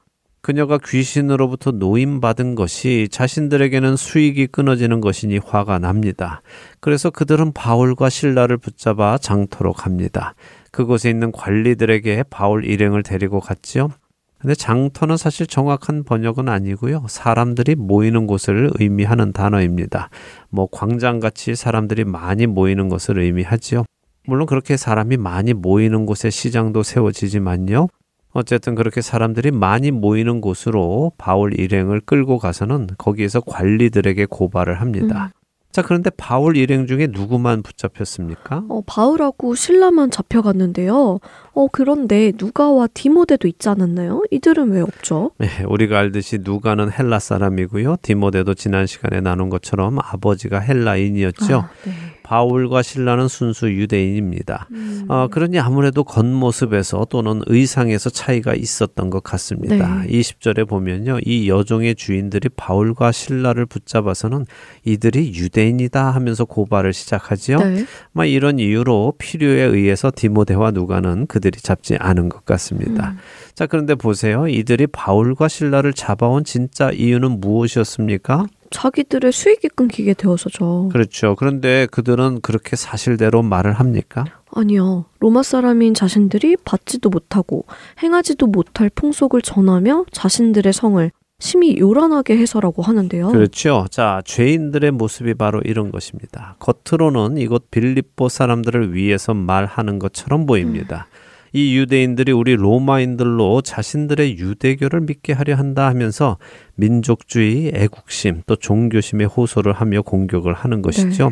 그녀가 0.42 0.78
귀신으로부터 0.78 1.72
노임받은 1.72 2.56
것이 2.56 3.10
자신들에게는 3.12 3.98
수익이 3.98 4.48
끊어지는 4.48 5.02
것이니 5.02 5.40
화가 5.40 5.80
납니다. 5.80 6.42
그래서 6.80 7.10
그들은 7.10 7.52
바울과 7.52 8.08
신라를 8.08 8.56
붙잡아 8.56 9.18
장터로 9.18 9.74
갑니다. 9.74 10.36
그곳에 10.78 11.10
있는 11.10 11.32
관리들에게 11.32 12.26
바울 12.30 12.64
일행을 12.64 13.02
데리고 13.02 13.40
갔지요. 13.40 13.90
근데 14.38 14.54
장터는 14.54 15.18
사실 15.18 15.48
정확한 15.48 16.04
번역은 16.04 16.48
아니고요. 16.48 17.06
사람들이 17.10 17.74
모이는 17.74 18.28
곳을 18.28 18.70
의미하는 18.76 19.34
단어입니다. 19.34 20.12
뭐 20.52 20.68
광장같이 20.72 21.56
사람들이 21.56 22.04
많이 22.04 22.46
모이는 22.46 22.90
것을 22.90 23.18
의미하지요. 23.18 23.86
물론 24.28 24.46
그렇게 24.46 24.78
사람이 24.78 25.18
많이 25.18 25.54
모이는 25.54 26.06
곳에 26.06 26.30
시장도 26.30 26.84
세워지지만요. 26.84 27.88
어쨌든 28.34 28.76
그렇게 28.76 29.02
사람들이 29.02 29.50
많이 29.50 29.90
모이는 29.90 30.42
곳으로 30.42 31.12
바울 31.18 31.60
일행을 31.60 32.02
끌고 32.02 32.38
가서는 32.38 32.90
거기에서 33.00 33.42
관리들에게 33.42 34.28
고발을 34.30 34.80
합니다. 34.80 35.32
자, 35.78 35.84
그런데 35.84 36.10
바울 36.10 36.58
일행 36.58 36.88
중에 36.88 37.06
누구만 37.12 37.62
붙잡혔습니까? 37.62 38.64
어, 38.68 38.82
바울하고 38.88 39.54
신라만 39.54 40.10
잡혀갔는데요. 40.10 41.20
어, 41.54 41.68
그런데 41.72 42.32
누가와 42.36 42.88
디모데도 42.92 43.48
있지 43.48 43.70
않았나요? 43.70 44.24
이들은 44.32 44.72
왜 44.72 44.82
없죠? 44.82 45.34
네, 45.38 45.48
우리가 45.68 46.00
알듯이 46.00 46.40
누가는 46.42 46.92
헬라 46.92 47.20
사람이고요. 47.20 47.98
디모데도 48.02 48.56
지난 48.56 48.88
시간에 48.88 49.22
나눈 49.22 49.50
것처럼 49.50 50.00
아버지가 50.00 50.62
헬라인이었죠. 50.62 51.58
아, 51.58 51.70
네. 51.86 51.92
바울과 52.28 52.82
신라는 52.82 53.30
순수 53.30 53.72
유대인입니다. 53.72 54.68
음. 54.72 55.06
어, 55.08 55.30
그러니 55.32 55.60
아무래도 55.60 56.04
겉모습에서 56.04 57.08
또는 57.10 57.42
의상에서 57.46 58.10
차이가 58.10 58.54
있었던 58.54 59.10
것 59.10 59.24
같습니다. 59.24 60.02
네. 60.02 60.08
20절에 60.10 60.68
보면요. 60.68 61.20
이 61.24 61.48
여종의 61.48 61.96
주인들이 61.96 62.50
바울과 62.50 63.14
신라를 63.14 63.66
붙잡아서는 63.66 64.46
이들이 64.84 65.36
유대인이다 65.36 66.12
하면서 66.12 66.44
고발을 66.44 66.92
시작하지요. 66.92 67.60
네. 67.60 67.86
막 68.12 68.26
이런 68.26 68.60
이유로 68.60 69.14
필요에 69.18 69.62
의해서 69.62 70.12
디모데와 70.14 70.72
누가는 70.72 71.28
그들이 71.28 71.62
잡지 71.62 71.96
않은 71.98 72.28
것 72.28 72.44
같습니다. 72.44 73.12
음. 73.12 73.18
자, 73.56 73.68
그런데 73.68 73.96
보세요. 73.96 74.50
이들이 74.50 74.88
바울과 74.88 75.48
신라를 75.48 75.94
잡아온 75.94 76.44
진짜 76.44 76.92
이유는 76.92 77.40
무엇이었습니까? 77.40 78.48
자기들의 78.72 79.32
수익이 79.32 79.70
끊기게 79.70 80.14
되어서죠. 80.14 80.90
그렇죠. 80.92 81.36
그런데 81.36 81.88
그들은 81.92 82.42
그렇게 82.42 82.76
사실대로 82.76 83.44
말을 83.44 83.74
합니까? 83.74 84.26
아니요. 84.52 85.06
로마 85.20 85.44
사람인 85.44 85.94
자신들이 85.94 86.58
받지도 86.64 87.10
못하고 87.10 87.66
행하지도 88.02 88.48
못할 88.48 88.90
풍속을 88.90 89.42
전하며 89.42 90.06
자신들의 90.12 90.74
성을 90.74 91.12
심히 91.40 91.78
요란하게 91.78 92.36
해서라고 92.38 92.82
하는데요. 92.82 93.28
그렇죠. 93.30 93.86
자, 93.92 94.24
죄인들의 94.26 94.90
모습이 94.92 95.36
바로 95.36 95.62
이런 95.64 95.92
것입니다. 95.92 96.56
겉으로는 96.60 97.38
이곳 97.38 97.70
빌립보 97.70 98.28
사람들을 98.28 98.96
위해서 98.96 99.36
말하는 99.36 100.00
것처럼 100.00 100.48
보입니다. 100.48 101.08
이 101.54 101.78
유대인들이 101.78 102.32
우리 102.32 102.56
로마인들로 102.56 103.62
자신들의 103.62 104.38
유대교를 104.38 105.02
믿게 105.02 105.34
하려 105.34 105.56
한다 105.56 105.88
하면서 105.88 106.38
민족주의, 106.76 107.72
애국심, 107.74 108.42
또 108.46 108.56
종교심에 108.56 109.26
호소를 109.26 109.74
하며 109.74 110.02
공격을 110.02 110.54
하는 110.54 110.82
것이죠. 110.82 111.32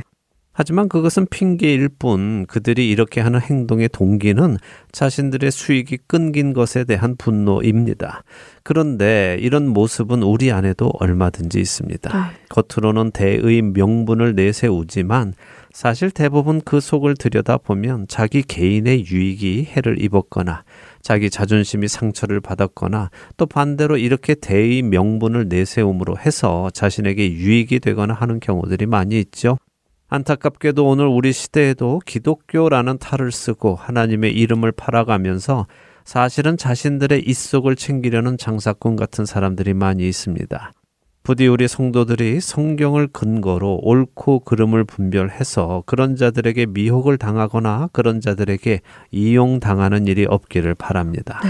하지만 0.57 0.88
그것은 0.88 1.28
핑계일 1.30 1.89
뿐 1.99 2.45
그들이 2.45 2.89
이렇게 2.89 3.20
하는 3.20 3.41
행동의 3.41 3.89
동기는 3.89 4.57
자신들의 4.93 5.51
수익이 5.51 5.97
끊긴 6.07 6.53
것에 6.53 6.86
대한 6.86 7.18
분노입니다. 7.18 8.24
그런데 8.63 9.38
이런 9.41 9.68
모습은 9.68 10.24
우리 10.24 10.53
안에도 10.53 10.91
얼마든지 10.97 11.59
있습니다. 11.59 12.09
네. 12.09 12.38
겉으로는 12.47 13.11
대의 13.11 13.61
명분을 13.63 14.36
내세우지만 14.36 15.34
사실 15.76 16.09
대부분 16.09 16.61
그 16.61 16.80
속을 16.80 17.15
들여다보면 17.15 18.07
자기 18.07 18.43
개인의 18.43 19.07
유익이 19.07 19.65
해를 19.65 20.01
입었거나 20.01 20.63
자기 21.01 21.30
자존심이 21.30 21.89
상처를 21.89 22.39
받았거나 22.39 23.09
또 23.36 23.45
반대로 23.45 23.97
이렇게 23.97 24.36
대의 24.36 24.84
명분을 24.84 25.49
내세움으로 25.49 26.17
해서 26.17 26.69
자신에게 26.69 27.30
유익이 27.30 27.82
되거나 27.82 28.13
하는 28.13 28.39
경우들이 28.39 28.86
많이 28.86 29.19
있죠. 29.19 29.57
안타깝게도 30.07 30.88
오늘 30.88 31.07
우리 31.07 31.34
시대에도 31.34 31.99
기독교라는 32.05 32.97
탈을 32.97 33.34
쓰고 33.34 33.76
하나님의 33.76 34.32
이름을 34.32 34.71
팔아가면서 34.71 35.67
사실은 36.05 36.55
자신들의 36.55 37.23
입속을 37.28 37.76
챙기려는 37.76 38.38
장사꾼 38.38 38.95
같은 38.95 39.26
사람들이 39.26 39.73
많이 39.73 40.07
있습니다. 40.07 40.71
부디 41.26 41.47
우리 41.47 41.67
성도들이 41.67 42.39
성경을 42.39 43.07
근거로 43.07 43.80
옳고 43.82 44.41
그름을 44.41 44.84
분별해서 44.84 45.82
그런 45.88 46.15
자들에게 46.15 46.67
미혹을 46.67 47.17
당하거나 47.17 47.89
그런 47.91 48.21
자들에게 48.21 48.82
이용당하는 49.09 50.05
일이 50.05 50.28
없기를 50.30 50.76
바랍니다. 50.76 51.41
네. 51.43 51.49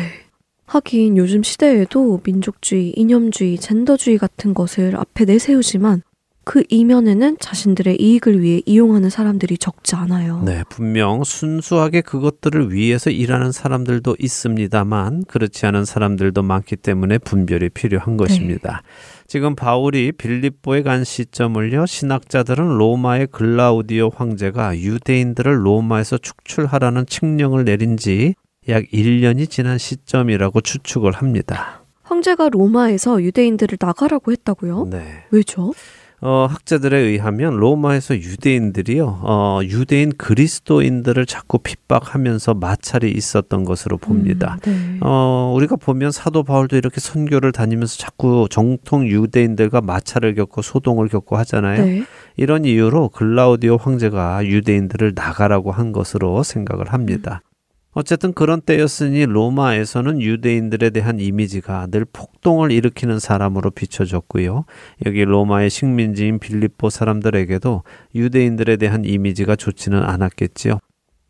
하긴 0.68 1.18
요즘 1.18 1.44
시대에도 1.44 2.22
민족주의, 2.24 2.92
이념주의, 2.92 3.58
젠더주의 3.58 4.18
같은 4.18 4.54
것을 4.54 4.96
앞에 4.96 5.26
내세우지만 5.26 6.04
그 6.46 6.64
이면에는 6.70 7.38
자신들의 7.42 7.98
이익을 8.00 8.42
위해 8.42 8.62
이용하는 8.66 9.10
사람들이 9.10 9.58
적지 9.58 9.96
않아요. 9.96 10.42
네, 10.46 10.64
분명 10.70 11.24
순수하게 11.24 12.02
그것들을 12.02 12.72
위해서 12.72 13.10
일하는 13.10 13.52
사람들도 13.52 14.16
있습니다만 14.20 15.26
그렇지 15.26 15.66
않은 15.66 15.84
사람들도 15.84 16.44
많기 16.44 16.78
때문에 16.78 17.18
분별이 17.18 17.70
필요한 17.70 18.16
것입니다. 18.16 18.84
지금 19.28 19.56
바울이 19.56 20.12
빌립보에 20.12 20.84
간 20.84 21.04
시점을요, 21.04 21.86
신학자들은 21.86 22.78
로마의 22.78 23.28
글라우디오 23.28 24.10
황제가 24.16 24.78
유대인들을 24.78 25.66
로마에서 25.66 26.18
축출하라는 26.18 27.06
칙령을 27.08 27.66
내린 27.66 27.98
지 27.98 28.36
약 28.68 28.84
1년이 28.86 29.50
지난 29.50 29.78
시점이라고 29.78 30.62
추측을 30.62 31.12
합니다. 31.12 31.84
황제가 32.04 32.50
로마에서 32.50 33.22
유대인들을 33.22 33.78
나가라고 33.80 34.32
했다고요? 34.32 34.88
네. 34.90 35.24
왜죠? 35.32 35.74
어, 36.28 36.48
학자들에 36.50 36.98
의하면 36.98 37.58
로마에서 37.58 38.16
유대인들이요, 38.16 39.20
어, 39.22 39.60
유대인 39.64 40.12
그리스도인들을 40.18 41.24
자꾸 41.28 41.60
핍박하면서 41.60 42.56
마찰이 42.56 43.12
있었던 43.12 43.64
것으로 43.64 43.98
봅니다. 43.98 44.58
음, 44.66 44.94
네. 44.94 45.00
어, 45.02 45.54
우리가 45.56 45.76
보면 45.76 46.12
사도 46.12 46.42
바울도 46.42 46.78
이렇게 46.78 47.00
선교를 47.00 47.52
다니면서 47.52 47.98
자꾸 47.98 48.48
정통 48.50 49.08
유대인들과 49.08 49.82
마찰을 49.82 50.34
겪고 50.34 50.64
소동을 50.64 51.10
겪고 51.10 51.38
하잖아요. 51.38 51.86
네. 51.86 52.04
이런 52.38 52.66
이유로 52.66 53.10
글라우디오 53.10 53.78
황제가 53.78 54.48
유대인들을 54.48 55.12
나가라고 55.14 55.72
한 55.72 55.92
것으로 55.92 56.42
생각을 56.42 56.92
합니다. 56.92 57.44
어쨌든 57.96 58.34
그런 58.34 58.60
때였으니 58.60 59.26
로마에서는 59.26 60.22
유대인들에 60.22 60.90
대한 60.90 61.18
이미지가 61.18 61.88
늘 61.92 62.06
폭동을 62.12 62.70
일으키는 62.72 63.20
사람으로 63.20 63.72
비춰졌고요. 63.72 64.66
여기 65.06 65.24
로마의 65.24 65.70
식민지인 65.70 66.40
빌립보 66.40 66.90
사람들에게도 66.90 67.84
유대인들에 68.14 68.76
대한 68.76 69.06
이미지가 69.06 69.56
좋지는 69.56 70.04
않았겠지요. 70.04 70.80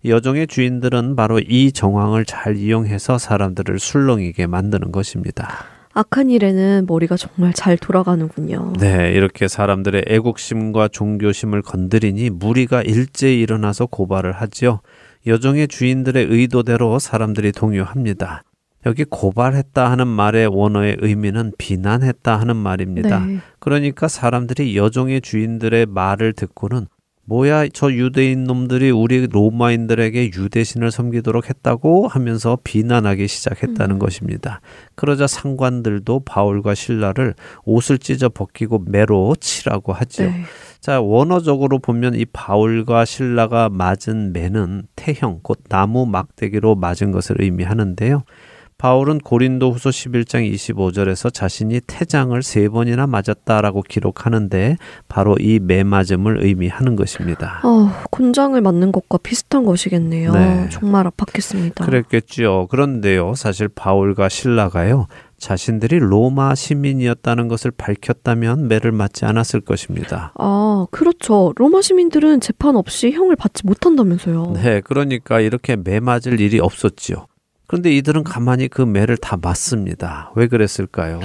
여종의 0.06 0.48
주인들은 0.48 1.16
바로 1.16 1.40
이 1.40 1.72
정황을 1.72 2.26
잘 2.26 2.58
이용해서 2.58 3.20
사람들을 3.20 3.78
술렁이게 3.78 4.48
만드는 4.48 4.92
것입니다. 4.92 5.48
악한 5.94 6.32
일에는 6.32 6.88
머리가 6.88 7.16
정말 7.16 7.54
잘 7.54 7.78
돌아가는군요. 7.78 8.74
네, 8.80 9.14
이렇게 9.14 9.48
사람들의 9.48 10.06
애국심과 10.08 10.88
종교심을 10.90 11.62
건드리니 11.62 12.32
무리가 12.32 12.82
일제히 12.82 13.40
일어나서 13.40 13.86
고발을 13.86 14.34
하지요. 14.34 14.82
여종의 15.28 15.68
주인들의 15.68 16.26
의도대로 16.30 17.00
사람들이 17.00 17.52
동요합니다. 17.52 18.44
여기 18.86 19.04
고발했다 19.04 19.90
하는 19.90 20.08
말의 20.08 20.48
원어의 20.48 20.98
의미는 21.00 21.54
비난했다 21.58 22.40
하는 22.40 22.56
말입니다. 22.56 23.26
네. 23.26 23.40
그러니까 23.60 24.08
사람들이 24.08 24.78
여종의 24.78 25.22
주인들의 25.22 25.88
말을 25.88 26.34
듣고는 26.34 26.88
뭐야 27.28 27.68
저 27.74 27.92
유대인 27.92 28.44
놈들이 28.44 28.92
우리 28.92 29.26
로마인들에게 29.26 30.28
유대신을 30.28 30.92
섬기도록 30.92 31.50
했다고 31.50 32.08
하면서 32.08 32.60
비난하기 32.64 33.28
시작했다는 33.28 33.96
음. 33.96 34.00
것입니다. 34.00 34.62
그러자 34.94 35.26
상관들도 35.26 36.22
바울과 36.24 36.76
신라를 36.76 37.34
옷을 37.64 37.98
찢어 37.98 38.30
벗기고 38.30 38.84
매로 38.86 39.36
치라고 39.40 39.92
하지요. 39.92 40.30
네. 40.30 40.44
자, 40.86 41.02
원어적으로 41.02 41.80
보면 41.80 42.14
이 42.14 42.26
바울과 42.26 43.06
신라가 43.06 43.70
맞은 43.70 44.34
매는 44.34 44.84
태형, 44.96 45.40
곧 45.42 45.62
나무 45.68 46.06
막대기로 46.06 46.76
맞은 46.76 47.12
것을 47.12 47.42
의미하는데요. 47.42 48.22
바울은 48.78 49.18
고린도 49.18 49.72
후서 49.72 49.90
11장 49.90 50.48
25절에서 50.54 51.34
자신이 51.34 51.82
태장을 51.88 52.40
세 52.44 52.70
번이나 52.70 53.08
맞았다라고 53.08 53.82
기록하는데 53.82 54.78
바로 55.08 55.36
이 55.40 55.58
매맞음을 55.58 56.44
의미하는 56.44 56.96
것입니다. 56.96 57.62
어, 57.64 57.90
곤장을 58.12 58.62
맞는 58.62 58.92
것과 58.92 59.18
비슷한 59.24 59.66
것이겠네요. 59.66 60.34
네. 60.34 60.70
정말 60.70 61.06
아팠겠습니다. 61.06 61.84
그랬겠죠. 61.84 62.68
그런데요, 62.70 63.34
사실 63.34 63.70
바울과 63.70 64.30
신라가요, 64.30 65.08
자신들이 65.38 66.00
로마 66.00 66.56
시민이었다는 66.56 67.48
것을 67.48 67.72
밝혔다면 67.72 68.68
매를 68.68 68.92
맞지 68.92 69.26
않았을 69.26 69.62
것입니다. 69.62 70.34
아, 70.36 70.88
그렇죠. 70.92 71.54
로마 71.56 71.82
시민들은 71.82 72.40
재판 72.40 72.76
없이 72.76 73.12
형을 73.12 73.36
받지 73.36 73.66
못한다면서요. 73.66 74.54
네, 74.56 74.82
그러니까 74.82 75.40
이렇게 75.40 75.76
매 75.76 76.00
맞을 76.00 76.40
일이 76.40 76.60
없었지요. 76.60 77.28
그런데 77.68 77.92
이들은 77.92 78.24
가만히 78.24 78.68
그 78.68 78.82
매를 78.82 79.18
다 79.18 79.38
맞습니다. 79.42 80.32
왜 80.36 80.48
그랬을까요? 80.48 81.20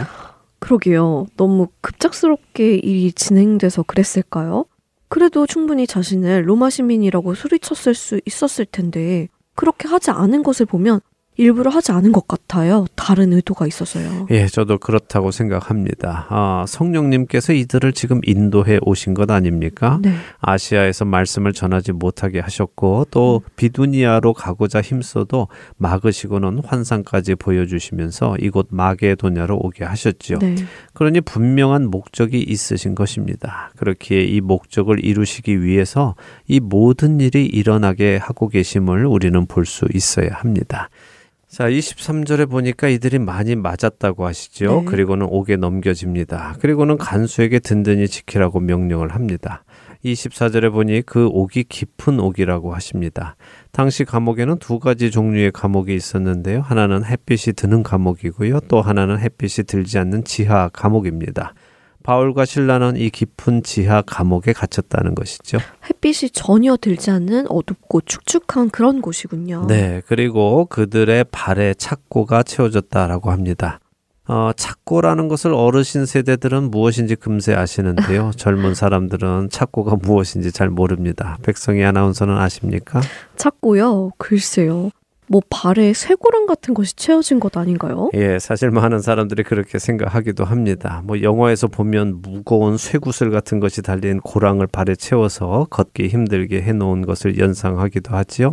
그러게요. 0.59 1.27
너무 1.37 1.69
급작스럽게 1.81 2.77
일이 2.77 3.13
진행돼서 3.13 3.83
그랬을까요? 3.83 4.67
그래도 5.09 5.47
충분히 5.47 5.87
자신을 5.87 6.49
로마 6.49 6.71
시민이라고 6.71 7.35
소리쳤을 7.35 7.95
수 7.95 8.21
있었을 8.25 8.65
텐데 8.65 9.29
그렇게 9.55 9.89
하지 9.89 10.11
않은 10.11 10.43
것을 10.43 10.67
보면 10.67 11.01
일부러 11.41 11.71
하지 11.71 11.93
않은 11.93 12.13
것 12.13 12.29
같아요. 12.29 12.85
다른 12.95 13.33
의도가 13.33 13.67
있어서요. 13.67 14.27
예, 14.31 14.47
저도 14.47 14.77
그렇다고 14.77 15.31
생각합니다. 15.31 16.27
아, 16.29 16.65
성령님께서 16.69 17.55
이들을 17.55 17.93
지금 17.95 18.21
인도해 18.25 18.79
오신 18.83 19.15
것 19.15 19.31
아닙니까? 19.31 19.99
네. 20.03 20.15
아시아에서 20.41 21.07
말씀을 21.07 21.55
전하지 21.55 21.93
못하게 21.93 22.41
하셨고 22.41 23.07
또 23.11 23.41
비두니아로 23.57 24.35
가고자 24.35 24.83
힘써도 24.83 25.49
막으시고는 25.79 26.61
환상까지 26.65 27.37
보여주시면서 27.37 28.37
이곳 28.41 28.67
마게도냐로 28.71 29.57
오게 29.57 29.85
하셨지요. 29.85 30.41
네. 30.41 30.57
그러니 30.93 31.23
분명한 31.23 31.87
목적이 31.91 32.41
있으신 32.43 32.95
것입니다. 32.95 33.71
그렇기에 33.79 34.25
이 34.25 34.43
목적을 34.43 35.03
이루시기 35.03 35.63
위해서 35.63 36.17
이 36.47 36.61
모든 36.61 37.19
일이 37.21 37.47
일어나게 37.47 38.19
하고 38.19 38.49
계심을 38.49 39.07
우리는 39.07 39.47
볼 39.47 39.71
수 39.71 39.87
있어야 39.95 40.31
합니다. 40.33 40.91
자, 41.51 41.69
23절에 41.69 42.49
보니까 42.49 42.87
이들이 42.87 43.19
많이 43.19 43.57
맞았다고 43.57 44.25
하시죠. 44.25 44.83
네. 44.83 44.85
그리고는 44.85 45.27
옥에 45.29 45.57
넘겨집니다. 45.57 46.55
그리고는 46.61 46.97
간수에게 46.97 47.59
든든히 47.59 48.07
지키라고 48.07 48.61
명령을 48.61 49.17
합니다. 49.17 49.65
24절에 50.05 50.71
보니 50.71 51.03
그 51.03 51.27
옥이 51.27 51.65
깊은 51.69 52.21
옥이라고 52.21 52.73
하십니다. 52.73 53.35
당시 53.73 54.05
감옥에는 54.05 54.59
두 54.61 54.79
가지 54.79 55.11
종류의 55.11 55.51
감옥이 55.51 55.93
있었는데요. 55.93 56.61
하나는 56.61 57.05
햇빛이 57.05 57.55
드는 57.57 57.83
감옥이고요. 57.83 58.61
또 58.69 58.81
하나는 58.81 59.19
햇빛이 59.19 59.67
들지 59.67 59.99
않는 59.99 60.23
지하 60.23 60.69
감옥입니다. 60.69 61.55
바울과 62.11 62.45
신라는 62.45 62.97
이 62.97 63.09
깊은 63.09 63.63
지하 63.63 64.03
감옥에 64.03 64.53
갇혔다는 64.53 65.15
것이죠. 65.15 65.59
햇빛이 65.89 66.31
전혀 66.31 66.77
들지 66.77 67.13
않는 67.13 67.47
어둡고 67.49 68.01
축축한 68.01 68.71
그런 68.71 69.01
곳이군요. 69.01 69.67
네, 69.69 70.03
그리고 70.09 70.65
그들의 70.65 71.27
발에 71.31 71.75
착고가 71.75 72.43
채워졌다라고 72.43 73.31
합니다. 73.31 73.79
어, 74.27 74.51
착고라는 74.57 75.29
것을 75.29 75.55
어르신 75.55 76.05
세대들은 76.05 76.73
무엇인지 76.73 77.15
금세 77.15 77.55
아시는데요. 77.55 78.33
젊은 78.37 78.75
사람들은 78.75 79.51
착고가 79.51 79.95
무엇인지 79.95 80.51
잘 80.51 80.69
모릅니다. 80.69 81.39
백성희 81.43 81.85
아나운서는 81.85 82.37
아십니까? 82.37 83.01
찾고요. 83.37 84.11
글쎄요. 84.19 84.91
뭐 85.31 85.41
발에 85.49 85.93
쇠고랑 85.93 86.47
같은 86.47 86.75
것이 86.75 86.97
채워진 86.97 87.39
것 87.39 87.57
아닌가요? 87.57 88.11
예, 88.15 88.41
사실 88.41 88.73
많은 88.73 88.99
사람들이 88.99 89.45
그렇게 89.45 89.79
생각하기도 89.79 90.45
합니다. 90.45 91.03
뭐 91.05 91.23
영화에서 91.23 91.69
보면 91.69 92.21
무거운 92.21 92.77
쇠구슬 92.77 93.31
같은 93.31 93.61
것이 93.61 93.81
달린 93.81 94.19
고랑을 94.19 94.67
발에 94.67 94.97
채워서 94.97 95.69
걷기 95.71 96.09
힘들게 96.09 96.63
해놓은 96.63 97.03
것을 97.03 97.39
연상하기도 97.39 98.13
하지요. 98.13 98.51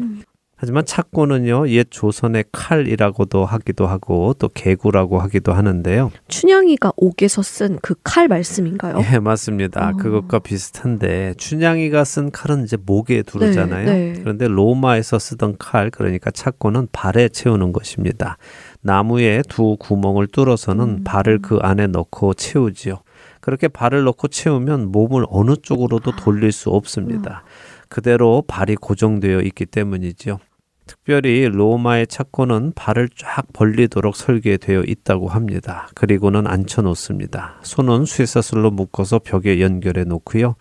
하지만 0.59 0.85
착고는요, 0.85 1.69
옛 1.69 1.85
조선의 1.91 2.45
칼이라고도 2.51 3.45
하기도 3.45 3.85
하고 3.85 4.33
또 4.39 4.49
개구라고 4.49 5.19
하기도 5.19 5.53
하는데요. 5.53 6.11
춘향이가 6.27 6.93
옥에서 6.97 7.43
쓴 7.43 7.77
그 7.81 7.93
칼 8.03 8.27
말씀인가요? 8.27 8.99
예, 9.13 9.19
맞습니다. 9.19 9.89
어. 9.89 9.93
그것과 9.97 10.39
비슷한데 10.39 11.35
춘향이가 11.37 12.03
쓴 12.03 12.31
칼은 12.31 12.63
이제 12.63 12.75
목에 12.83 13.21
두르잖아요. 13.21 13.85
네, 13.85 14.13
네. 14.13 14.19
그런데 14.19 14.47
로마에서 14.47 15.19
쓰던 15.19 15.57
칼, 15.59 15.91
그러니까 15.91 16.31
착고는 16.31 16.87
발에 16.91 17.29
채우는 17.29 17.71
것입니다. 17.71 18.37
나무에 18.81 19.43
두 19.47 19.77
구멍을 19.79 20.25
뚫어서는 20.27 20.83
음. 20.85 21.03
발을 21.03 21.39
그 21.43 21.57
안에 21.61 21.85
넣고 21.87 22.33
채우지요. 22.33 23.01
그렇게 23.41 23.67
발을 23.67 24.03
넣고 24.05 24.27
채우면 24.29 24.91
몸을 24.91 25.25
어느 25.29 25.55
쪽으로도 25.55 26.15
돌릴 26.15 26.51
수 26.51 26.71
없습니다. 26.71 27.43
그대로 27.89 28.43
발이 28.47 28.75
고정되어 28.75 29.41
있기 29.41 29.65
때문이지요. 29.67 30.39
특별히 30.87 31.47
로마의 31.47 32.07
착고는 32.07 32.73
발을 32.75 33.09
쫙 33.15 33.45
벌리도록 33.53 34.15
설계되어 34.15 34.83
있다고 34.87 35.27
합니다. 35.27 35.89
그리고는 35.93 36.47
앉혀 36.47 36.81
놓습니다. 36.81 37.59
손은 37.63 38.05
쇠사슬로 38.05 38.71
묶어서 38.71 39.19
벽에 39.19 39.61
연결해 39.61 40.05
놓고요. 40.05 40.55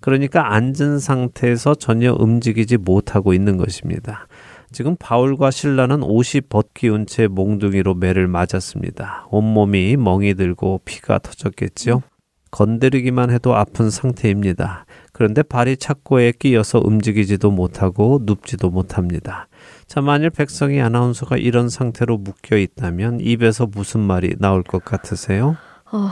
그러니까 0.00 0.54
앉은 0.54 0.98
상태에서 0.98 1.74
전혀 1.74 2.12
움직이지 2.12 2.78
못하고 2.78 3.34
있는 3.34 3.56
것입니다. 3.56 4.26
지금 4.72 4.96
바울과 4.98 5.50
신라는 5.50 6.02
옷이 6.02 6.40
벗기운 6.48 7.06
채 7.06 7.26
몽둥이로 7.26 7.94
매를 7.94 8.26
맞았습니다. 8.26 9.26
온몸이 9.30 9.96
멍이 9.96 10.34
들고 10.34 10.80
피가 10.84 11.18
터졌겠지요. 11.18 12.02
건드리기만 12.50 13.30
해도 13.30 13.54
아픈 13.54 13.90
상태입니다. 13.90 14.86
그런데 15.12 15.42
발이 15.42 15.76
착고에 15.76 16.32
끼어서 16.32 16.80
움직이지도 16.82 17.50
못하고 17.50 18.20
눕지도 18.24 18.70
못합니다. 18.70 19.48
자, 19.92 20.00
만일 20.00 20.30
백성이 20.30 20.80
아나운서가 20.80 21.36
이런 21.36 21.68
상태로 21.68 22.16
묶여 22.16 22.56
있다면 22.56 23.20
입에서 23.20 23.66
무슨 23.66 24.00
말이 24.00 24.34
나올 24.38 24.62
것 24.62 24.82
같으세요? 24.82 25.58
아, 25.84 26.10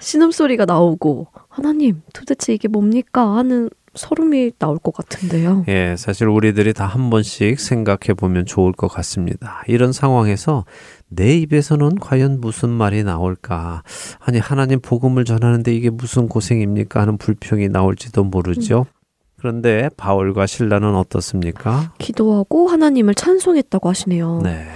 신음소리가 0.00 0.64
나오고 0.64 1.28
하나님 1.48 2.02
도대체 2.12 2.52
이게 2.52 2.66
뭡니까 2.66 3.36
하는 3.36 3.70
서름이 3.94 4.54
나올 4.58 4.78
것 4.78 4.92
같은데요. 4.92 5.64
예, 5.68 5.94
사실 5.96 6.26
우리들이 6.26 6.72
다 6.72 6.86
한 6.86 7.08
번씩 7.08 7.60
생각해 7.60 8.14
보면 8.16 8.46
좋을 8.46 8.72
것 8.72 8.88
같습니다. 8.88 9.62
이런 9.68 9.92
상황에서 9.92 10.64
내 11.08 11.36
입에서는 11.36 12.00
과연 12.00 12.40
무슨 12.40 12.68
말이 12.70 13.04
나올까? 13.04 13.84
아니, 14.18 14.40
하나님 14.40 14.80
복음을 14.80 15.24
전하는데 15.24 15.72
이게 15.72 15.88
무슨 15.88 16.26
고생입니까? 16.26 17.00
하는 17.00 17.16
불평이 17.16 17.68
나올지도 17.68 18.24
모르죠. 18.24 18.86
음. 18.88 18.99
그런데 19.40 19.88
바울과 19.96 20.46
신라는 20.46 20.94
어떻습니까? 20.94 21.92
기도하고 21.98 22.68
하나님을 22.68 23.14
찬송했다고 23.14 23.88
하시네요. 23.88 24.40
네. 24.42 24.66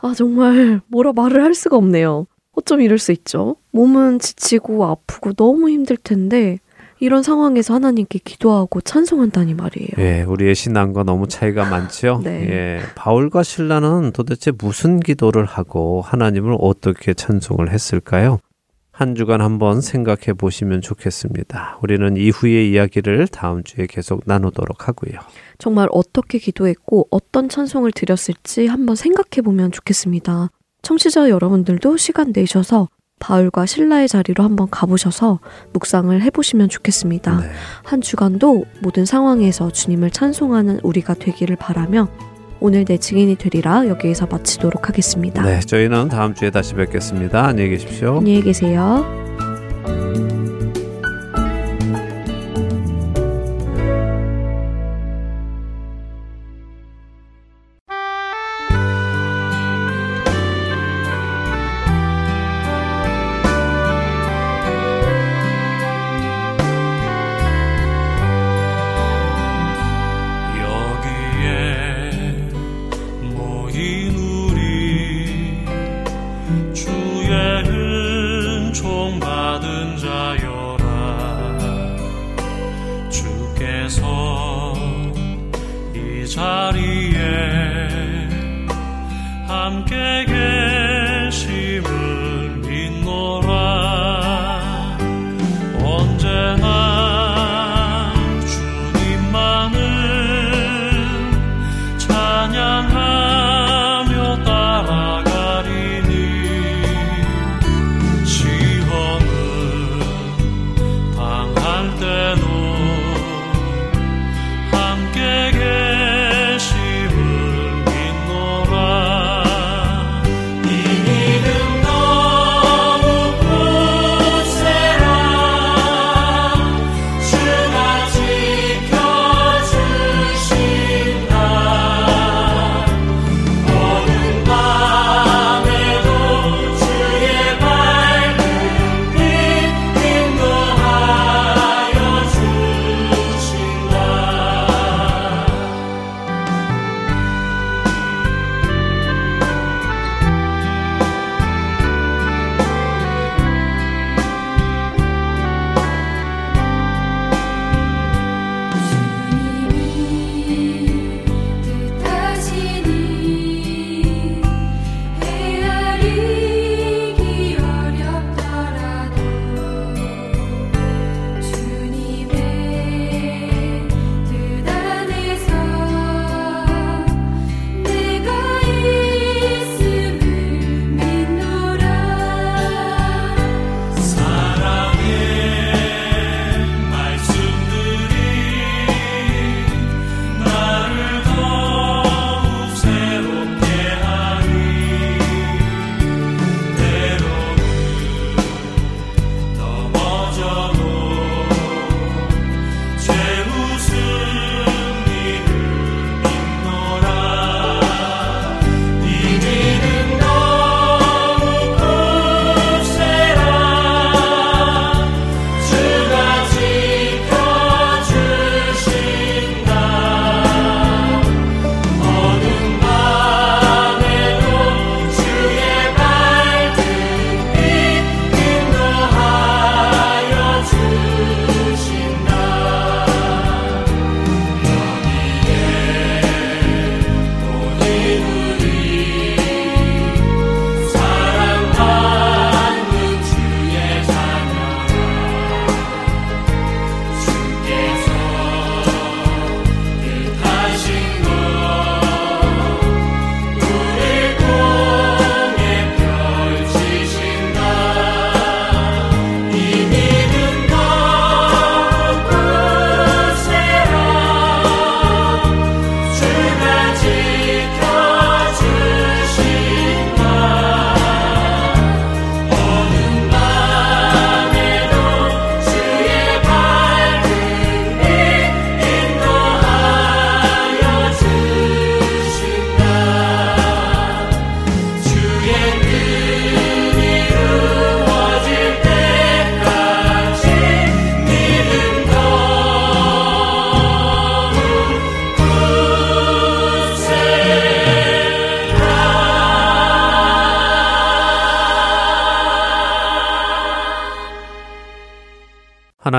아, 0.00 0.12
정말 0.14 0.80
뭐라 0.88 1.12
말을 1.12 1.42
할 1.42 1.54
수가 1.54 1.76
없네요. 1.76 2.26
어쩜 2.52 2.82
이럴 2.82 2.98
수 2.98 3.12
있죠? 3.12 3.56
몸은 3.72 4.18
지치고 4.18 4.84
아프고 4.84 5.32
너무 5.32 5.70
힘들 5.70 5.96
텐데 5.96 6.58
이런 6.98 7.22
상황에서 7.22 7.74
하나님께 7.74 8.18
기도하고 8.22 8.82
찬송한다니 8.82 9.54
말이에요. 9.54 9.88
예, 9.98 10.22
우리의 10.22 10.54
신앙과 10.54 11.04
너무 11.04 11.26
차이가 11.26 11.64
많죠. 11.64 12.20
네. 12.24 12.48
예, 12.50 12.80
바울과 12.94 13.42
신라는 13.42 14.12
도대체 14.12 14.50
무슨 14.50 15.00
기도를 15.00 15.46
하고 15.46 16.02
하나님을 16.02 16.56
어떻게 16.60 17.14
찬송을 17.14 17.72
했을까요? 17.72 18.38
한 19.00 19.14
주간 19.14 19.40
한번 19.40 19.80
생각해 19.80 20.34
보시면 20.36 20.82
좋겠습니다. 20.82 21.78
우리는 21.80 22.18
이후의 22.18 22.70
이야기를 22.70 23.28
다음 23.28 23.64
주에 23.64 23.86
계속 23.86 24.24
나누도록 24.26 24.88
하고요. 24.88 25.20
정말 25.56 25.88
어떻게 25.90 26.36
기도했고 26.36 27.08
어떤 27.10 27.48
찬송을 27.48 27.92
드렸을지 27.92 28.66
한번 28.66 28.96
생각해 28.96 29.40
보면 29.42 29.72
좋겠습니다. 29.72 30.50
청취자 30.82 31.30
여러분들도 31.30 31.96
시간 31.96 32.32
내셔서 32.34 32.90
바울과 33.20 33.64
신라의 33.64 34.06
자리로 34.06 34.44
한번 34.44 34.68
가보셔서 34.68 35.40
묵상을 35.72 36.20
해보시면 36.20 36.68
좋겠습니다. 36.68 37.40
네. 37.40 37.46
한 37.84 38.02
주간도 38.02 38.66
모든 38.82 39.06
상황에서 39.06 39.70
주님을 39.70 40.10
찬송하는 40.10 40.80
우리가 40.82 41.14
되기를 41.14 41.56
바라며 41.56 42.06
오늘 42.60 42.84
내 42.84 42.98
증인이 42.98 43.36
되리라 43.36 43.88
여기에서 43.88 44.26
마치도록 44.26 44.88
하겠습니다. 44.88 45.42
네, 45.42 45.60
저희는 45.60 46.08
다음 46.08 46.34
주에 46.34 46.50
다시 46.50 46.74
뵙겠습니다. 46.74 47.46
안녕히 47.46 47.70
계십시오. 47.70 48.18
안녕히 48.18 48.42
계세요. 48.42 49.04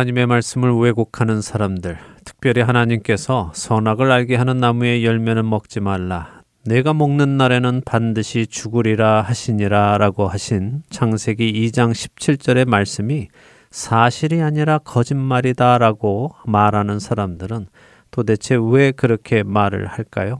하나님의 0.01 0.25
말씀을 0.25 0.73
왜곡하는 0.79 1.41
사람들, 1.41 1.95
특별히 2.25 2.61
하나님께서 2.61 3.51
선악을 3.53 4.11
알게 4.11 4.35
하는 4.35 4.57
나무의 4.57 5.05
열매는 5.05 5.47
먹지 5.47 5.79
말라. 5.79 6.41
내가 6.65 6.91
먹는 6.95 7.37
날에는 7.37 7.83
반드시 7.85 8.47
죽으리라 8.47 9.21
하시니라 9.21 9.99
라고 9.99 10.27
하신 10.27 10.81
창세기 10.89 11.53
2장 11.53 11.91
17절의 11.91 12.67
말씀이 12.67 13.27
사실이 13.69 14.41
아니라 14.41 14.79
거짓말이다 14.79 15.77
라고 15.77 16.33
말하는 16.45 16.97
사람들은 16.97 17.67
도대체 18.09 18.57
왜 18.59 18.91
그렇게 18.91 19.43
말을 19.43 19.85
할까요? 19.85 20.39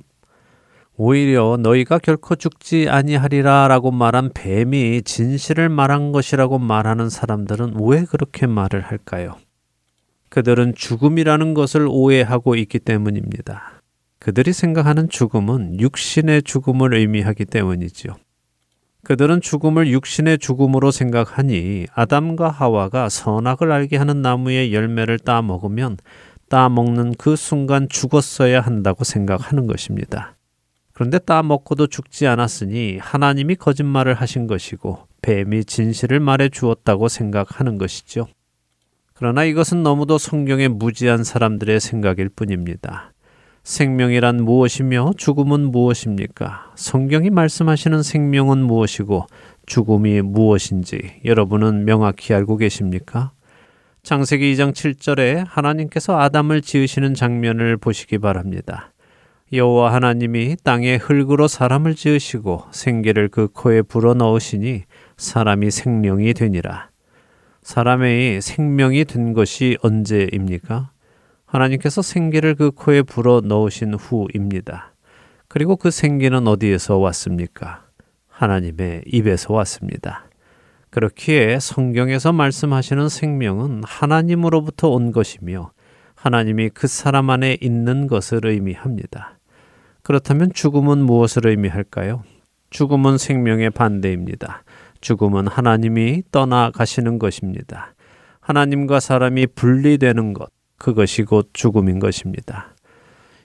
오히려 0.98 1.58
너희가 1.60 2.00
결코 2.00 2.36
죽지 2.36 2.90
아니하리라 2.90 3.68
라고 3.68 3.92
말한 3.92 4.32
뱀이 4.34 5.04
진실을 5.04 5.70
말한 5.70 6.14
것이라고 6.14 6.58
말하는 6.58 7.10
사람들은 7.10 7.76
왜 7.80 8.06
그렇게 8.06 8.48
말을 8.48 8.82
할까요? 8.82 9.36
그들은 10.32 10.76
죽음이라는 10.76 11.54
것을 11.54 11.88
오해하고 11.90 12.56
있기 12.56 12.80
때문입니다. 12.80 13.82
그들이 14.18 14.54
생각하는 14.54 15.10
죽음은 15.10 15.82
육신의 15.82 16.44
죽음을 16.44 16.94
의미하기 16.94 17.46
때문이지요. 17.46 18.16
그들은 19.04 19.42
죽음을 19.42 19.92
육신의 19.92 20.40
죽음으로 20.40 20.92
생각하니 20.92 21.88
아담과 21.94 22.50
하와가 22.50 23.10
선악을 23.10 23.74
알게 23.74 23.98
하는 23.98 24.22
나무의 24.22 24.74
열매를 24.74 25.20
따 25.20 25.42
먹으면 25.42 25.98
따 26.48 26.70
먹는 26.70 27.16
그 27.18 27.36
순간 27.36 27.90
죽었어야 27.90 28.62
한다고 28.62 29.04
생각하는 29.04 29.68
것입니다. 29.68 30.38
그런데 30.94 31.20
따 31.20 31.44
먹고도 31.44 31.88
죽지 31.88 32.28
않았으니 32.28 33.00
하나님이 33.00 33.56
거짓말을 33.56 34.14
하신 34.14 34.48
것이고 34.48 35.08
뱀이 35.24 35.66
진실을 35.66 36.22
말해 36.22 36.48
주었다고 36.48 37.10
생각하는 37.10 37.78
것이죠. 37.78 38.28
그러나 39.22 39.44
이것은 39.44 39.84
너무도 39.84 40.18
성경에 40.18 40.68
무지한 40.68 41.24
사람들의 41.24 41.80
생각일 41.80 42.28
뿐입니다. 42.30 43.14
생명이란 43.62 44.38
무엇이며 44.44 45.12
죽음은 45.16 45.72
무엇입니까? 45.72 46.72
성경이 46.74 47.30
말씀하시는 47.30 48.02
생명은 48.02 48.64
무엇이고 48.64 49.28
죽음이 49.68 50.22
무엇인지 50.22 51.22
여러분은 51.24 51.86
명확히 51.86 52.34
알고 52.34 52.58
계십니까? 52.58 53.32
창세기 54.02 54.56
2장 54.56 54.74
7절에 54.74 55.46
하나님께서 55.48 56.20
아담을 56.20 56.64
지으시는 56.64 57.14
장면을 57.14 57.78
보시기 57.78 58.18
바랍니다. 58.18 58.92
여호와 59.54 59.94
하나님이 59.94 60.58
땅에 60.64 60.96
흙으로 60.96 61.48
사람을 61.48 61.94
지으시고 61.94 62.64
생기를 62.72 63.28
그 63.28 63.50
코에 63.50 63.84
불어 63.84 64.16
넣으시니 64.16 64.86
사람이 65.18 65.70
생명이 65.70 66.34
되니라. 66.34 66.91
사람의 67.62 68.42
생명이 68.42 69.06
된 69.06 69.34
것이 69.34 69.78
언제입니까? 69.82 70.92
하나님께서 71.46 72.02
생기를 72.02 72.56
그 72.56 72.72
코에 72.72 73.02
불어 73.02 73.42
넣으신 73.42 73.94
후입니다. 73.94 74.94
그리고 75.48 75.76
그 75.76 75.92
생기는 75.92 76.48
어디에서 76.48 76.98
왔습니까? 76.98 77.86
하나님의 78.30 79.04
입에서 79.06 79.54
왔습니다. 79.54 80.26
그렇기에 80.90 81.60
성경에서 81.60 82.34
말씀하시는 82.34 83.10
생명은 83.10 83.84
하나님으로부터 83.86 84.90
온 84.90 85.12
것이며 85.12 85.72
하나님이 86.16 86.70
그 86.70 86.88
사람 86.88 87.30
안에 87.30 87.58
있는 87.62 88.08
것을 88.08 88.46
의미합니다. 88.46 89.38
그렇다면 90.04 90.52
죽음은 90.54 91.00
무엇을 91.00 91.48
의미할까요? 91.48 92.24
죽음은 92.72 93.18
생명의 93.18 93.70
반대입니다. 93.70 94.64
죽음은 95.02 95.48
하나님이 95.48 96.24
떠나가시는 96.32 97.20
것입니다. 97.20 97.94
하나님과 98.40 99.00
사람이 99.00 99.48
분리되는 99.48 100.34
것, 100.34 100.50
그것이 100.78 101.24
곧 101.24 101.50
죽음인 101.54 102.00
것입니다. 102.00 102.74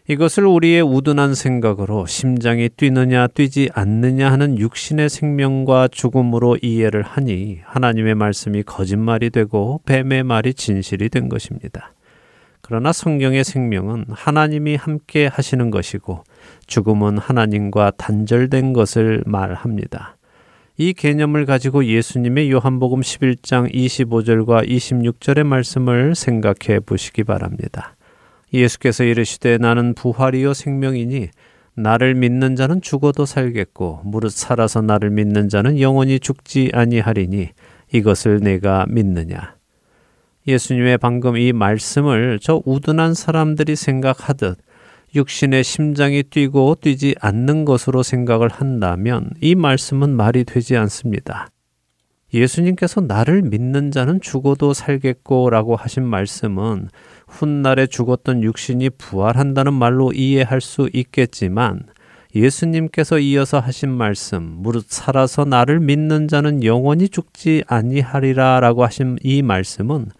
이것을 0.08 0.46
우리의 0.46 0.82
우둔한 0.82 1.34
생각으로 1.34 2.06
심장이 2.06 2.68
뛰느냐 2.68 3.26
뛰지 3.26 3.70
않느냐 3.74 4.30
하는 4.30 4.56
육신의 4.56 5.08
생명과 5.08 5.88
죽음으로 5.88 6.58
이해를 6.62 7.02
하니 7.02 7.58
하나님의 7.64 8.14
말씀이 8.14 8.62
거짓말이 8.62 9.30
되고 9.30 9.80
뱀의 9.84 10.22
말이 10.22 10.54
진실이 10.54 11.08
된 11.08 11.28
것입니다. 11.28 11.92
그러나 12.60 12.92
성경의 12.92 13.42
생명은 13.42 14.06
하나님이 14.10 14.76
함께 14.76 15.26
하시는 15.26 15.70
것이고 15.70 16.22
죽음은 16.66 17.18
하나님과 17.18 17.92
단절된 17.96 18.72
것을 18.72 19.24
말합니다. 19.26 20.15
이 20.78 20.92
개념을 20.92 21.46
가지고 21.46 21.86
예수님의 21.86 22.50
요한복음 22.50 23.00
11장 23.00 23.72
25절과 23.72 24.68
26절의 24.68 25.44
말씀을 25.44 26.14
생각해 26.14 26.80
보시기 26.80 27.24
바랍니다. 27.24 27.96
예수께서 28.52 29.02
이르시되 29.02 29.56
나는 29.56 29.94
부활이요 29.94 30.52
생명이니 30.52 31.28
나를 31.76 32.14
믿는 32.14 32.56
자는 32.56 32.82
죽어도 32.82 33.24
살겠고 33.24 34.02
무릇 34.04 34.32
살아서 34.32 34.82
나를 34.82 35.10
믿는 35.10 35.48
자는 35.48 35.80
영원히 35.80 36.20
죽지 36.20 36.70
아니하리니 36.74 37.50
이것을 37.92 38.40
내가 38.40 38.84
믿느냐 38.88 39.56
예수님의 40.46 40.98
방금 40.98 41.36
이 41.36 41.52
말씀을 41.52 42.38
저 42.40 42.62
우둔한 42.64 43.14
사람들이 43.14 43.76
생각하듯 43.76 44.58
육신의 45.16 45.64
심장이 45.64 46.22
뛰고 46.22 46.76
뛰지 46.80 47.16
않는 47.20 47.64
것으로 47.64 48.02
생각을 48.02 48.48
한다면 48.48 49.30
이 49.40 49.54
말씀은 49.54 50.10
말이 50.10 50.44
되지 50.44 50.76
않습니다. 50.76 51.48
예수님께서 52.32 53.00
나를 53.00 53.42
믿는 53.42 53.90
자는 53.90 54.20
죽어도 54.20 54.74
살겠고 54.74 55.50
라고 55.50 55.74
하신 55.74 56.04
말씀은 56.04 56.88
훗날에 57.26 57.86
죽었던 57.86 58.42
육신이 58.42 58.90
부활한다는 58.90 59.72
말로 59.72 60.12
이해할 60.12 60.60
수 60.60 60.90
있겠지만 60.92 61.84
예수님께서 62.34 63.18
이어서 63.18 63.58
하신 63.58 63.90
말씀 63.90 64.42
무릇 64.42 64.86
살아서 64.88 65.44
나를 65.46 65.80
믿는 65.80 66.28
자는 66.28 66.62
영원히 66.62 67.08
죽지 67.08 67.64
아니하리라라고 67.66 68.84
하신 68.84 69.16
이 69.22 69.40
말씀은 69.40 70.10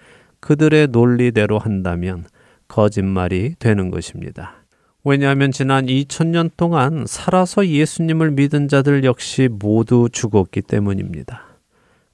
그들의 0.40 0.88
논리대로 0.88 1.59
한다면 1.59 2.24
거짓말이 2.68 3.57
되는 3.59 3.90
것입니다. 3.90 4.66
왜냐하면 5.09 5.52
지난 5.52 5.86
2000년 5.86 6.50
동안 6.57 7.04
살아서 7.07 7.68
예수님을 7.68 8.32
믿은 8.32 8.66
자들 8.66 9.04
역시 9.04 9.48
모두 9.48 10.09
죽었기 10.11 10.62
때문입니다. 10.62 11.42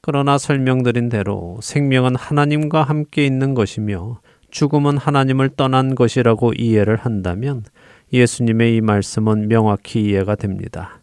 그러나 0.02 0.36
설명드린 0.36 1.08
대로 1.08 1.58
생명은 1.62 2.16
하나님과 2.16 2.82
함께 2.82 3.24
있는 3.24 3.54
것이며 3.54 4.20
죽음은 4.50 4.98
하나님을 4.98 5.48
떠난 5.56 5.94
것이라고 5.94 6.52
이해를 6.52 6.96
한다면 6.96 7.64
예수님의 8.12 8.76
이 8.76 8.82
말씀은 8.82 9.48
명확히 9.48 10.02
이해가 10.02 10.34
됩니다. 10.34 11.00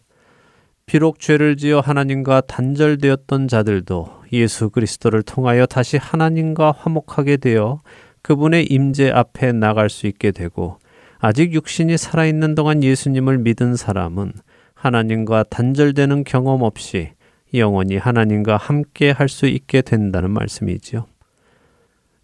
비록 0.86 1.18
죄를 1.18 1.56
지어 1.56 1.80
하나님과 1.80 2.42
단절되었던 2.42 3.48
자들도 3.48 4.06
예수 4.32 4.70
그리스도를 4.70 5.24
통하여 5.24 5.66
다시 5.66 5.96
하나님과 5.96 6.70
화목하게 6.70 7.38
되어 7.38 7.80
그분의 8.22 8.66
임재 8.66 9.10
앞에 9.10 9.50
나갈 9.50 9.90
수 9.90 10.06
있게 10.06 10.30
되고 10.30 10.78
아직 11.20 11.52
육신이 11.52 11.98
살아있는 11.98 12.54
동안 12.54 12.82
예수님을 12.82 13.38
믿은 13.38 13.76
사람은 13.76 14.32
하나님과 14.74 15.44
단절되는 15.50 16.24
경험 16.24 16.62
없이 16.62 17.10
영원히 17.52 17.98
하나님과 17.98 18.56
함께 18.56 19.10
할 19.10 19.28
수 19.28 19.46
있게 19.46 19.82
된다는 19.82 20.30
말씀이지요. 20.30 21.06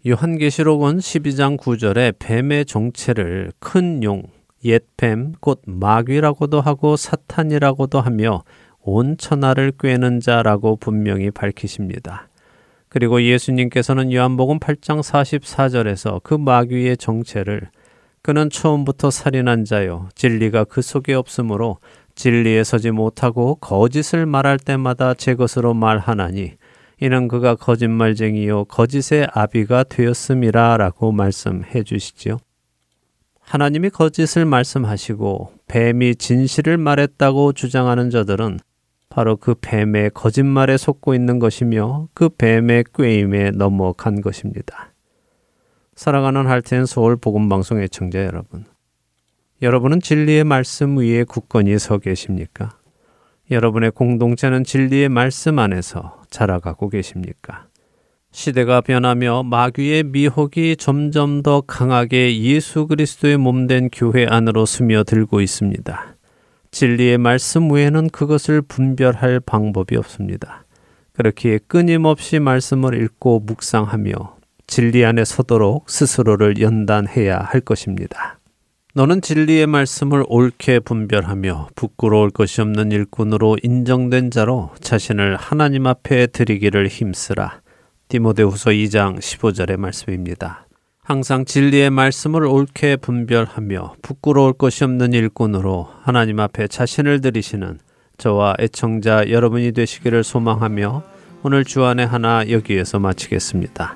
요한계시록은 0.07 0.97
12장 0.97 1.57
9절에 1.57 2.15
뱀의 2.17 2.65
정체를 2.65 3.51
큰 3.59 4.03
용, 4.03 4.23
옛뱀, 4.63 5.33
곧 5.41 5.61
마귀라고도 5.65 6.61
하고 6.61 6.95
사탄이라고도 6.95 8.01
하며 8.01 8.43
온 8.81 9.17
천하를 9.17 9.73
꿰는 9.77 10.21
자라고 10.21 10.77
분명히 10.77 11.29
밝히십니다. 11.29 12.29
그리고 12.89 13.21
예수님께서는 13.21 14.13
요한복음 14.13 14.59
8장 14.59 15.03
44절에서 15.03 16.23
그 16.23 16.33
마귀의 16.33 16.97
정체를 16.97 17.69
그는 18.27 18.49
처음부터 18.49 19.09
살인한 19.09 19.63
자요 19.63 20.09
진리가 20.13 20.65
그 20.65 20.81
속에 20.81 21.13
없으므로 21.13 21.77
진리에 22.15 22.65
서지 22.65 22.91
못하고 22.91 23.55
거짓을 23.55 24.25
말할 24.25 24.59
때마다 24.59 25.13
제 25.13 25.33
것으로 25.33 25.73
말하나니 25.73 26.55
이는 26.99 27.29
그가 27.29 27.55
거짓말쟁이요 27.55 28.65
거짓의 28.65 29.29
아비가 29.31 29.83
되었음이라라고 29.83 31.13
말씀해 31.13 31.83
주시지요. 31.83 32.39
하나님이 33.39 33.91
거짓을 33.91 34.43
말씀하시고 34.43 35.53
뱀이 35.67 36.15
진실을 36.17 36.77
말했다고 36.77 37.53
주장하는 37.53 38.09
저들은 38.09 38.59
바로 39.07 39.37
그 39.37 39.55
뱀의 39.55 40.11
거짓말에 40.13 40.75
속고 40.75 41.15
있는 41.15 41.39
것이며 41.39 42.09
그 42.13 42.27
뱀의 42.27 42.83
꾀임에 42.93 43.51
넘어간 43.51 44.19
것입니다. 44.19 44.86
사랑하는 45.97 46.45
할텐 46.45 46.85
서울 46.85 47.17
복음 47.17 47.49
방송 47.49 47.81
애청자 47.81 48.23
여러분. 48.23 48.65
여러분은 49.63 49.99
진리의 49.99 50.43
말씀 50.43 50.99
위에 50.99 51.23
굳건히 51.23 51.79
서 51.79 51.97
계십니까? 51.97 52.77
여러분의 53.49 53.89
공동체는 53.89 54.63
진리의 54.63 55.09
말씀 55.09 55.57
안에서 55.57 56.21
자라가고 56.29 56.89
계십니까? 56.89 57.65
시대가 58.31 58.79
변하며 58.79 59.41
마귀의 59.41 60.03
미혹이 60.03 60.75
점점 60.77 61.41
더 61.41 61.61
강하게 61.61 62.43
예수 62.43 62.85
그리스도의 62.85 63.37
몸된 63.37 63.89
교회 63.91 64.27
안으로 64.27 64.67
스며들고 64.67 65.41
있습니다. 65.41 66.15
진리의 66.69 67.17
말씀 67.17 67.71
외에는 67.71 68.11
그것을 68.11 68.61
분별할 68.61 69.39
방법이 69.39 69.97
없습니다. 69.97 70.63
그렇기에 71.13 71.57
끊임없이 71.65 72.37
말씀을 72.37 73.01
읽고 73.01 73.39
묵상하며 73.39 74.36
진리 74.67 75.05
안에 75.05 75.25
서도록 75.25 75.89
스스로를 75.89 76.61
연단해야 76.61 77.39
할 77.39 77.61
것입니다. 77.61 78.39
너는 78.93 79.21
진리의 79.21 79.67
말씀을 79.67 80.23
옳게 80.27 80.79
분별하며 80.79 81.69
부끄러울 81.75 82.29
것이 82.29 82.61
없는 82.61 82.91
일꾼으로 82.91 83.57
인정된 83.61 84.31
자로 84.31 84.71
자신을 84.79 85.37
하나님 85.37 85.87
앞에 85.87 86.27
드리기를 86.27 86.87
힘쓰라. 86.87 87.61
디모데후서 88.09 88.71
2장 88.71 89.19
15절의 89.19 89.77
말씀입니다. 89.77 90.67
항상 91.03 91.45
진리의 91.45 91.89
말씀을 91.89 92.43
옳게 92.45 92.97
분별하며 92.97 93.95
부끄러울 94.01 94.53
것이 94.53 94.83
없는 94.83 95.13
일꾼으로 95.13 95.87
하나님 96.01 96.39
앞에 96.39 96.67
자신을 96.67 97.21
들이시는 97.21 97.79
저와 98.17 98.55
애청자 98.59 99.29
여러분이 99.29 99.73
되시기를 99.73 100.23
소망하며 100.23 101.03
오늘 101.43 101.63
주안의 101.63 102.07
하나 102.07 102.49
여기에서 102.49 102.99
마치겠습니다. 102.99 103.95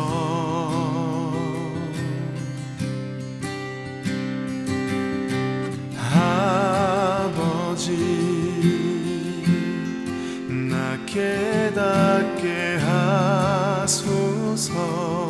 하소서 14.61 15.27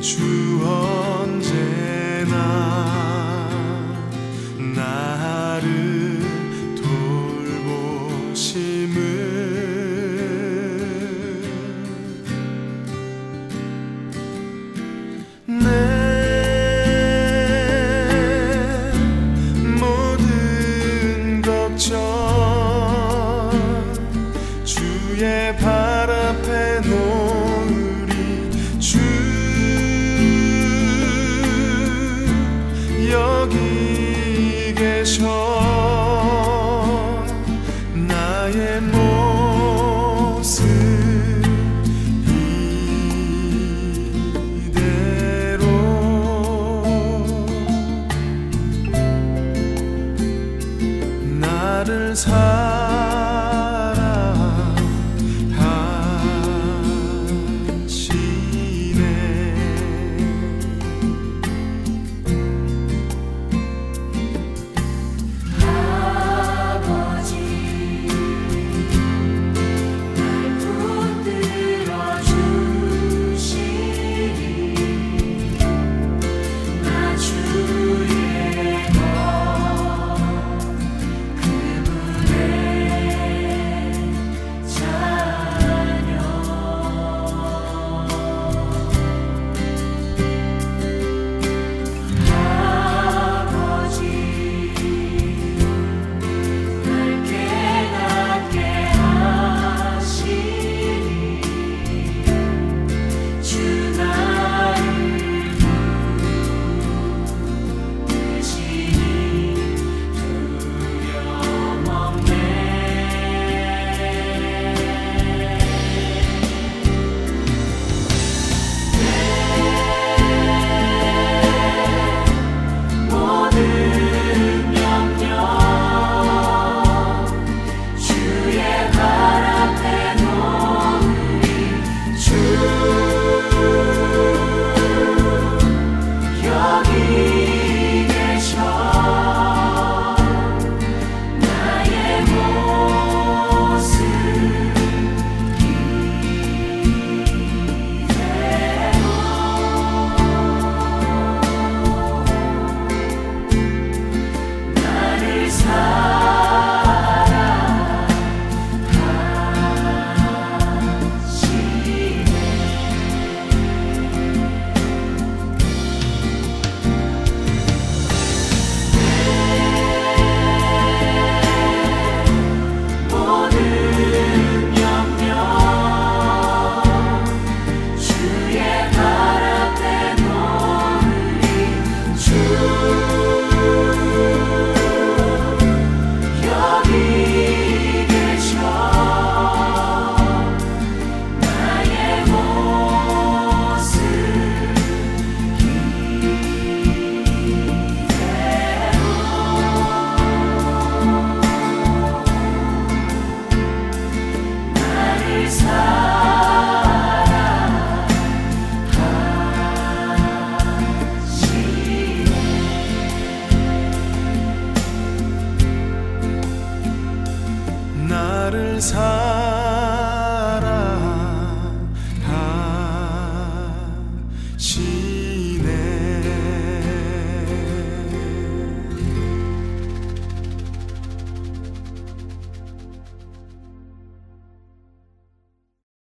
주 0.00 0.60
언제나 0.64 0.91